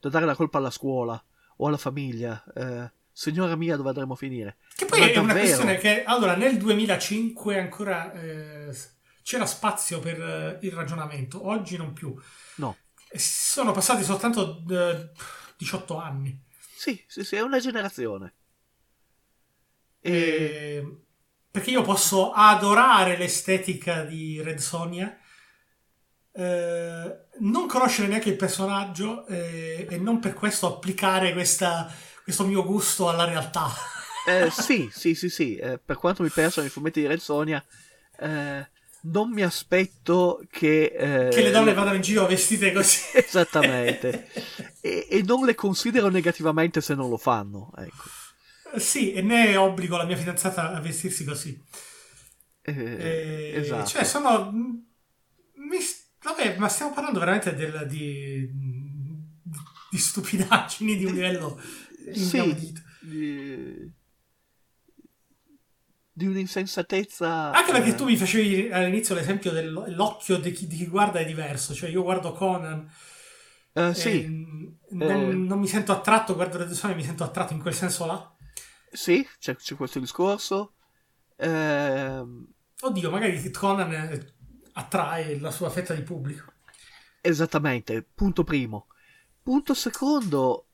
[0.00, 1.22] da dare la colpa alla scuola
[1.56, 2.42] o alla famiglia.
[2.54, 4.56] Eh, signora mia, dove andremo a finire?
[4.74, 5.38] Che poi Ma è una davvero?
[5.38, 8.76] questione che allora nel 2005 ancora eh,
[9.22, 12.14] c'era spazio per eh, il ragionamento, oggi non più.
[12.56, 12.76] No.
[13.08, 15.10] E Sono passati soltanto eh,
[15.56, 16.42] 18 anni.
[16.76, 18.34] Sì, sì, sì, è una generazione.
[20.00, 20.12] E...
[20.12, 20.96] Eh,
[21.50, 25.16] perché io posso adorare l'estetica di Red Sonia,
[26.36, 31.90] eh, non conoscere neanche il personaggio eh, e non per questo applicare questa-
[32.22, 33.68] questo mio gusto alla realtà.
[34.26, 35.56] Eh, sì, sì, sì, sì.
[35.56, 37.62] eh, per quanto mi piacciono i fumetti di Red Sonia,
[38.18, 38.66] eh,
[39.02, 40.84] non mi aspetto che...
[40.84, 43.00] eh, che le donne vadano in giro vestite così.
[43.14, 44.28] Esattamente.
[44.80, 47.70] e, e non le considero negativamente se non lo fanno.
[47.76, 48.78] Ecco.
[48.78, 51.62] sì, e ne obbligo la mia fidanzata a vestirsi così.
[52.62, 53.86] Eh, Eh, esatto.
[53.90, 54.50] Cioè, sono.
[54.50, 55.78] mi-
[56.24, 58.50] vabbè, ma stiamo parlando veramente del- di,
[59.90, 61.60] di stupidaggini di un livello
[62.12, 62.80] sì, inaudito.
[63.10, 63.90] eh,
[66.12, 67.50] di un'insensatezza.
[67.52, 71.24] Anche perché eh, tu mi facevi all'inizio l'esempio dell'occhio di chi, di chi guarda è
[71.24, 72.88] diverso, cioè io guardo Conan
[73.72, 74.26] eh, e sì,
[74.90, 75.34] non, Eh.
[75.34, 78.32] non mi sento attratto, guardo Red Sonja e mi sento attratto in quel senso là.
[78.92, 80.74] sì, c'è, c'è questo discorso.
[81.36, 82.46] Ehm,
[82.82, 84.34] Oddio, magari Conan eh,
[84.74, 86.52] attrae la sua fetta di pubblico.
[87.20, 88.86] esattamente, punto primo.
[89.42, 90.66] Punto secondo,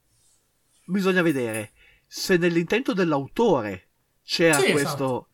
[0.85, 1.73] bisogna vedere
[2.07, 3.89] se nell'intento dell'autore
[4.23, 4.81] c'era Sì, questo.
[4.81, 5.29] esatto.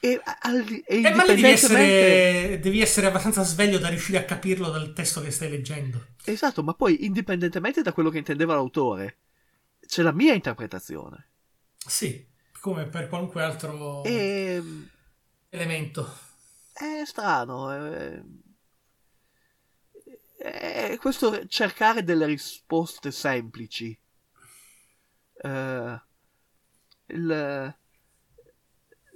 [0.00, 4.24] E, al- e Eh, ma lì devi essere, devi essere abbastanza sveglio da riuscire a
[4.24, 6.06] capirlo dal testo che stai leggendo.
[6.24, 9.18] Esatto, ma poi indipendentemente da quello che intendeva l'autore,
[9.84, 11.30] c'è la mia interpretazione.
[11.86, 12.24] Sì,
[12.60, 14.62] come per qualunque altro E
[15.50, 16.06] elemento.
[16.78, 17.70] È strano.
[17.70, 18.20] È,
[20.38, 23.98] è questo cercare delle risposte semplici.
[25.42, 26.00] Eh,
[27.06, 27.74] il-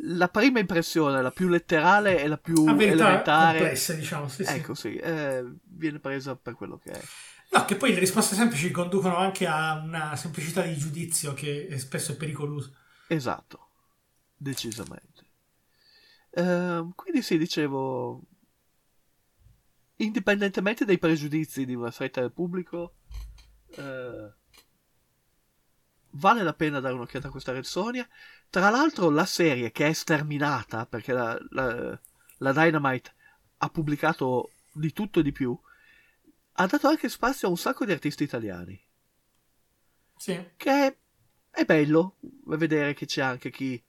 [0.04, 4.28] la prima impressione, la più letterale e la più A verità elementare, complesse, diciamo.
[4.28, 4.50] Sì, sì.
[4.52, 7.00] ecco sì, eh, viene presa per quello che è.
[7.50, 11.78] No, che poi le risposte semplici conducono anche a una semplicità di giudizio che è
[11.78, 12.70] spesso pericolosa.
[13.08, 13.68] Esatto,
[14.36, 15.11] decisamente.
[16.34, 18.22] Ehm, quindi sì, dicevo,
[19.96, 22.94] indipendentemente dai pregiudizi di una stretta del pubblico,
[23.76, 24.32] eh,
[26.10, 28.06] vale la pena dare un'occhiata a questa Red Sonja.
[28.50, 31.98] Tra l'altro la serie che è sterminata, perché la, la-
[32.38, 33.14] la Dynamite
[33.58, 35.56] ha pubblicato di tutto e di più,
[36.54, 38.80] ha dato anche spazio a un sacco di artisti italiani
[40.16, 40.50] Sì.
[40.56, 40.96] che è,
[41.50, 43.82] è bello vedere che c'è anche chi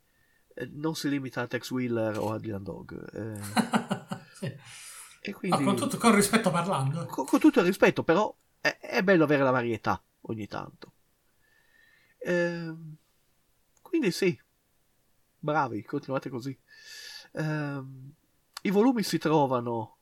[0.72, 3.14] non si limita a Tex Wheeler o a Dylan Dog.
[3.14, 4.56] eh, Sì.
[5.22, 7.06] e quindi, con, tutto, con rispetto parlando.
[7.06, 10.92] con, con tutto il rispetto, però è, è bello avere la varietà ogni tanto.
[12.20, 12.96] Ehm,
[13.82, 14.38] quindi sì,
[15.40, 16.58] bravi, continuate così.
[17.34, 18.14] Ehm,
[18.64, 19.98] I volumi si trovano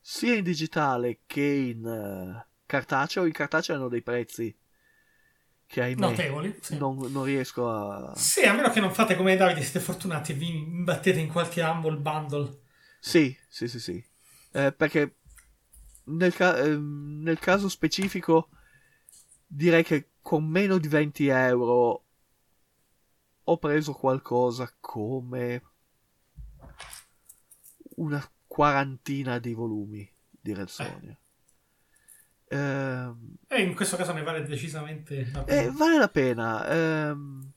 [0.00, 3.24] sia in digitale che in eh, cartaceo.
[3.24, 4.56] In cartaceo hanno dei prezzi
[5.66, 6.56] che ahimè Notevoli.
[6.60, 6.78] Sì.
[6.78, 8.14] non, non riesco a...
[8.14, 11.62] Sì, a meno che non fate come Davide, siete fortunati e vi imbattete in qualche
[11.62, 12.60] Humble Bundle.
[12.98, 14.04] Sì, sì, sì, sì.
[14.52, 15.16] Eh, perché
[16.04, 18.48] nel, ca- ehm, nel caso specifico
[19.46, 22.04] direi che con meno di 20 euro
[23.44, 25.62] ho preso qualcosa come
[27.96, 31.16] una quarantina di volumi di Red Sonja.
[32.48, 35.72] Ehm, E in questo caso ne vale decisamente la Eh, pena.
[35.72, 36.68] vale la pena.
[36.68, 37.50] ehm,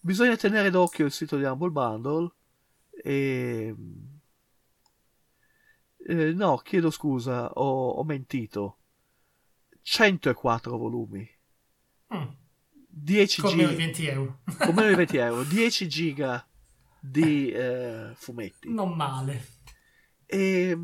[0.00, 2.32] bisogna tenere d'occhio il sito di Humble Bundle.
[3.02, 3.74] E...
[6.06, 8.78] eh, no, chiedo scusa, ho, ho mentito.
[9.82, 11.28] 104 volumi.
[12.14, 12.22] Mm,
[12.88, 13.84] 10 con meno di giga.
[13.84, 14.38] 20 euro.
[14.58, 15.42] Con meno di 20 euro.
[15.44, 16.46] 10 giga
[17.00, 18.68] di eh, fumetti.
[18.72, 19.44] non male.
[20.26, 20.78] E...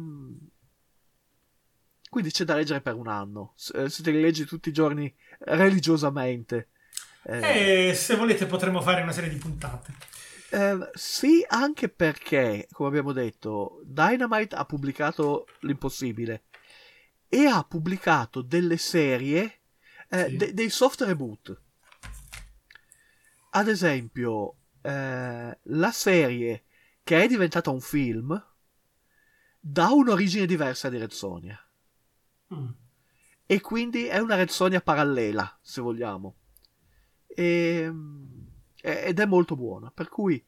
[2.11, 3.55] Quindi c'è da leggere per un anno.
[3.73, 6.70] Eh, Se te li leggi tutti i giorni religiosamente.
[7.23, 9.95] eh, E se volete potremmo fare una serie di puntate.
[10.51, 16.47] Eh, sì, anche perché, come abbiamo detto, Dynamite ha pubblicato l'impossibile
[17.28, 19.61] e ha pubblicato delle serie,
[20.09, 20.37] eh, Sì.
[20.37, 21.62] de- dei soft reboot.
[23.51, 26.65] Ad esempio, eh, la serie
[27.05, 28.47] che è diventata un film
[29.61, 31.57] dà un'origine diversa di Red Sonja
[32.55, 32.68] Mm.
[33.47, 36.36] e quindi è una Red Sonja parallela, se vogliamo.
[37.27, 37.93] E-
[38.82, 39.90] ed è molto buona.
[39.90, 40.43] Per cui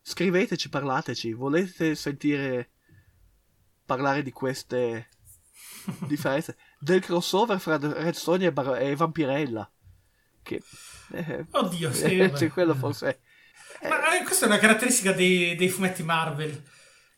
[0.00, 1.32] scriveteci, parlateci.
[1.32, 2.70] Volete sentire
[3.84, 5.08] parlare di queste
[6.06, 6.56] differenze?
[6.78, 9.70] Del crossover fra Red Sonja e, Bar- e Vampirella.
[10.42, 10.62] Che
[11.12, 12.04] eh, Oddio, sì.
[12.04, 12.48] eh, vabbè.
[12.48, 13.20] quello forse.
[13.82, 16.62] Ma eh, questa è una caratteristica dei, dei fumetti Marvel.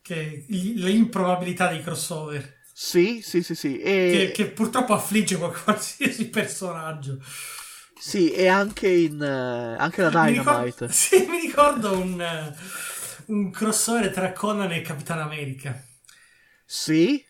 [0.02, 2.62] Che l'improbabilità dei crossover.
[2.74, 3.78] Sì, sì, sì, sì.
[3.80, 7.18] E, Che, che purtroppo affligge qual- qualsiasi personaggio.
[7.96, 10.32] sì, e anche in eh, anche la Mi Dynamite.
[10.32, 12.55] ricordo, sì, mi ricordo un, eh,
[13.26, 15.82] un crossover tra Conan e Capitan America.
[16.66, 17.24] Sì,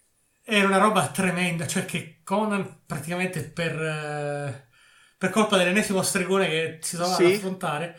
[0.46, 4.68] Era una roba tremenda, cioè che Conan praticamente per, eh,
[5.16, 7.28] per colpa dell'ennesimo stregone che si doveva Sì.
[7.28, 7.98] affrontare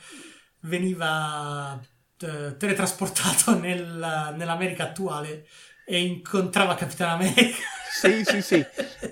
[0.61, 1.79] veniva
[2.17, 5.47] teletrasportato nella- nell'America attuale
[5.85, 7.57] e incontrava Capitan America.
[7.91, 8.65] sì, sì, sì.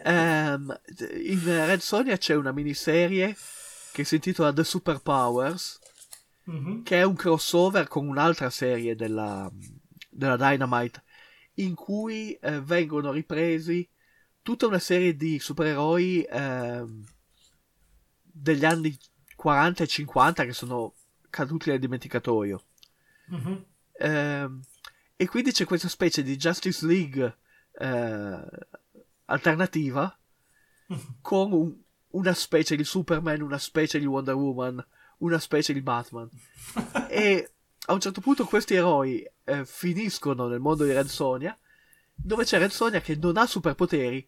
[0.03, 0.79] Ehm,
[1.23, 3.35] in Red Sonja c'è una miniserie
[3.91, 5.79] che si intitola The Superpowers,
[6.45, 6.83] Mhm.
[6.83, 9.49] che è un crossover con un'altra serie della,
[10.09, 11.03] della Dynamite,
[11.55, 13.87] in cui eh, vengono ripresi
[14.41, 17.03] tutta una serie di supereroi ehm,
[18.23, 18.97] degli anni
[19.35, 20.93] 40 e 50 che sono
[21.29, 22.63] caduti nel dimenticatoio.
[23.27, 23.65] Mhm.
[23.99, 24.61] Ehm,
[25.15, 27.37] e quindi c'è questa specie di Justice League
[27.79, 28.39] eh,
[29.25, 30.17] alternativa
[31.21, 31.75] con un-
[32.11, 34.85] una specie di Superman, una specie di Wonder Woman,
[35.19, 36.29] una specie di Batman.
[37.09, 37.51] e
[37.85, 41.57] a un certo punto questi eroi eh, finiscono nel mondo di Red Sonia,
[42.13, 44.27] dove c'è Red Sonia che non ha superpoteri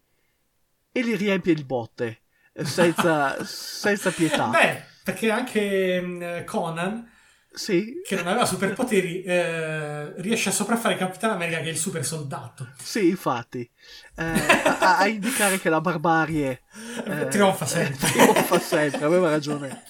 [0.91, 2.21] e li riempie di botte,
[2.63, 4.47] senza, senza pietà.
[4.47, 7.11] Beh, perché anche mm, Conan,
[7.55, 12.05] Sì, che non aveva superpoteri, eh, riesce a sopraffare Capitan America che è il super
[12.05, 12.67] soldato.
[12.81, 13.69] sì, infatti.
[14.15, 16.63] Eh, a, a indicare che la barbarie
[17.05, 18.07] eh, Trionfa sempre.
[18.11, 19.83] trionfa sempre, aveva ragione.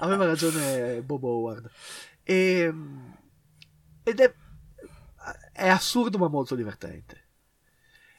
[0.00, 1.70] Aveva ragione Bob Howard.
[2.22, 2.72] E,
[4.02, 4.34] ed è,
[5.52, 7.27] è assurdo ma molto divertente.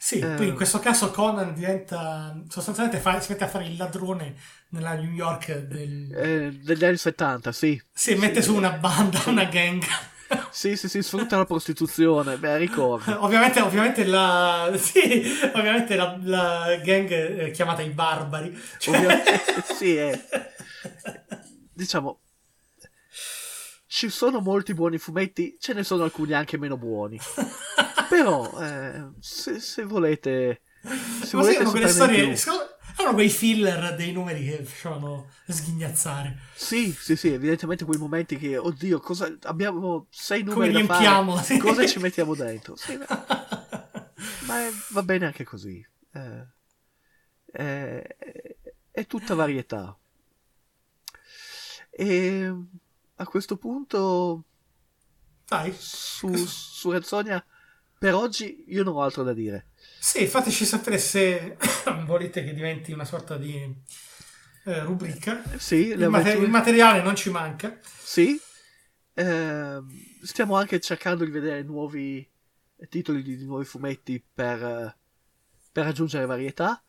[0.02, 0.28] Sì, Eh.
[0.36, 4.34] poi in questo caso Conan diventa sostanzialmente fa- si mette a fare il ladrone
[4.70, 6.10] nella New York del...
[6.16, 7.82] Eh, degli anni 70, sì.
[7.92, 9.84] Si mette su una banda, una gang.
[10.52, 12.38] Sì, sì, sì, sfrutta la prostituzione.
[12.38, 13.12] Beh, ricordo.
[13.26, 14.72] ovviamente, ovviamente la...
[14.78, 15.22] Sì,
[15.54, 18.58] ovviamente la, la gang è chiamata i barbari.
[18.78, 19.42] Cioè- Ovviamente,
[19.76, 20.18] sì, è...
[21.74, 22.22] Diciamo...
[23.92, 27.20] Ci sono molti buoni fumetti, ce ne sono alcuni anche meno buoni.
[28.10, 30.62] Però, eh, se, se volete...
[31.24, 32.36] Se Ma volete quelle storie...
[32.98, 36.38] Erano quei filler dei numeri che facevano sghignazzare.
[36.54, 41.38] Sì, sì, sì, evidentemente quei momenti che, oddio, cosa, abbiamo sei numeri Come riempiamo?
[41.38, 42.76] fare, cosa ci mettiamo dentro?
[42.76, 42.98] Sì,
[44.48, 45.86] ma è- va bene anche così.
[46.12, 46.48] Eh,
[47.46, 48.16] è,
[48.92, 49.98] è tutta varietà.
[51.92, 52.54] E
[53.16, 54.44] a questo punto,
[55.48, 55.74] Dai.
[55.78, 57.46] su, su Red Sonja,
[58.00, 59.68] per oggi io non ho altro da dire.
[60.00, 61.58] Sì, fateci sapere se
[62.06, 63.74] volete che diventi una sorta di
[64.66, 65.44] eh, rubrica.
[65.58, 67.78] Sì, Il, mate- avventure- il materiale non ci manca.
[67.84, 68.40] Sì,
[69.14, 69.88] ehm,
[70.24, 72.28] stiamo anche cercando di vedere nuovi
[72.90, 74.98] titoli di, di nuovi fumetti per, eh,
[75.72, 76.82] per aggiungere varietà,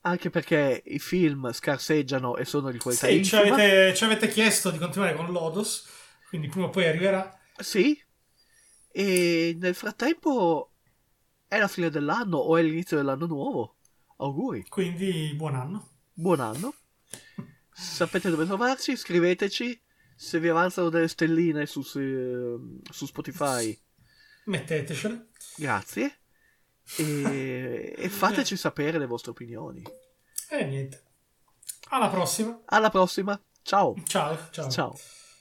[0.00, 4.70] anche perché i film scarseggiano e sono di qualità Sì, ci avete, ci avete chiesto
[4.70, 5.86] di continuare con Lodos,
[6.28, 7.38] quindi prima o poi arriverà.
[7.60, 8.00] Sì,
[8.96, 10.70] e nel frattempo
[11.48, 13.78] è la fine dell'anno o è l'inizio dell'anno nuovo.
[14.18, 15.88] Auguri, Quindi buon anno.
[16.12, 16.74] buon anno.
[17.72, 19.82] Sapete dove trovarci, scriveteci.
[20.14, 23.76] Se vi avanzano delle stelline su, su, su Spotify,
[24.44, 25.30] Mettetecele.
[25.56, 26.20] Grazie.
[26.98, 29.82] E, e fateci sapere le vostre opinioni.
[30.50, 31.02] E niente.
[31.88, 32.60] Alla prossima.
[32.66, 33.40] Alla prossima.
[33.62, 33.96] Ciao.
[34.04, 34.38] Ciao.
[34.52, 34.70] Ciao.
[34.70, 34.96] Ciao.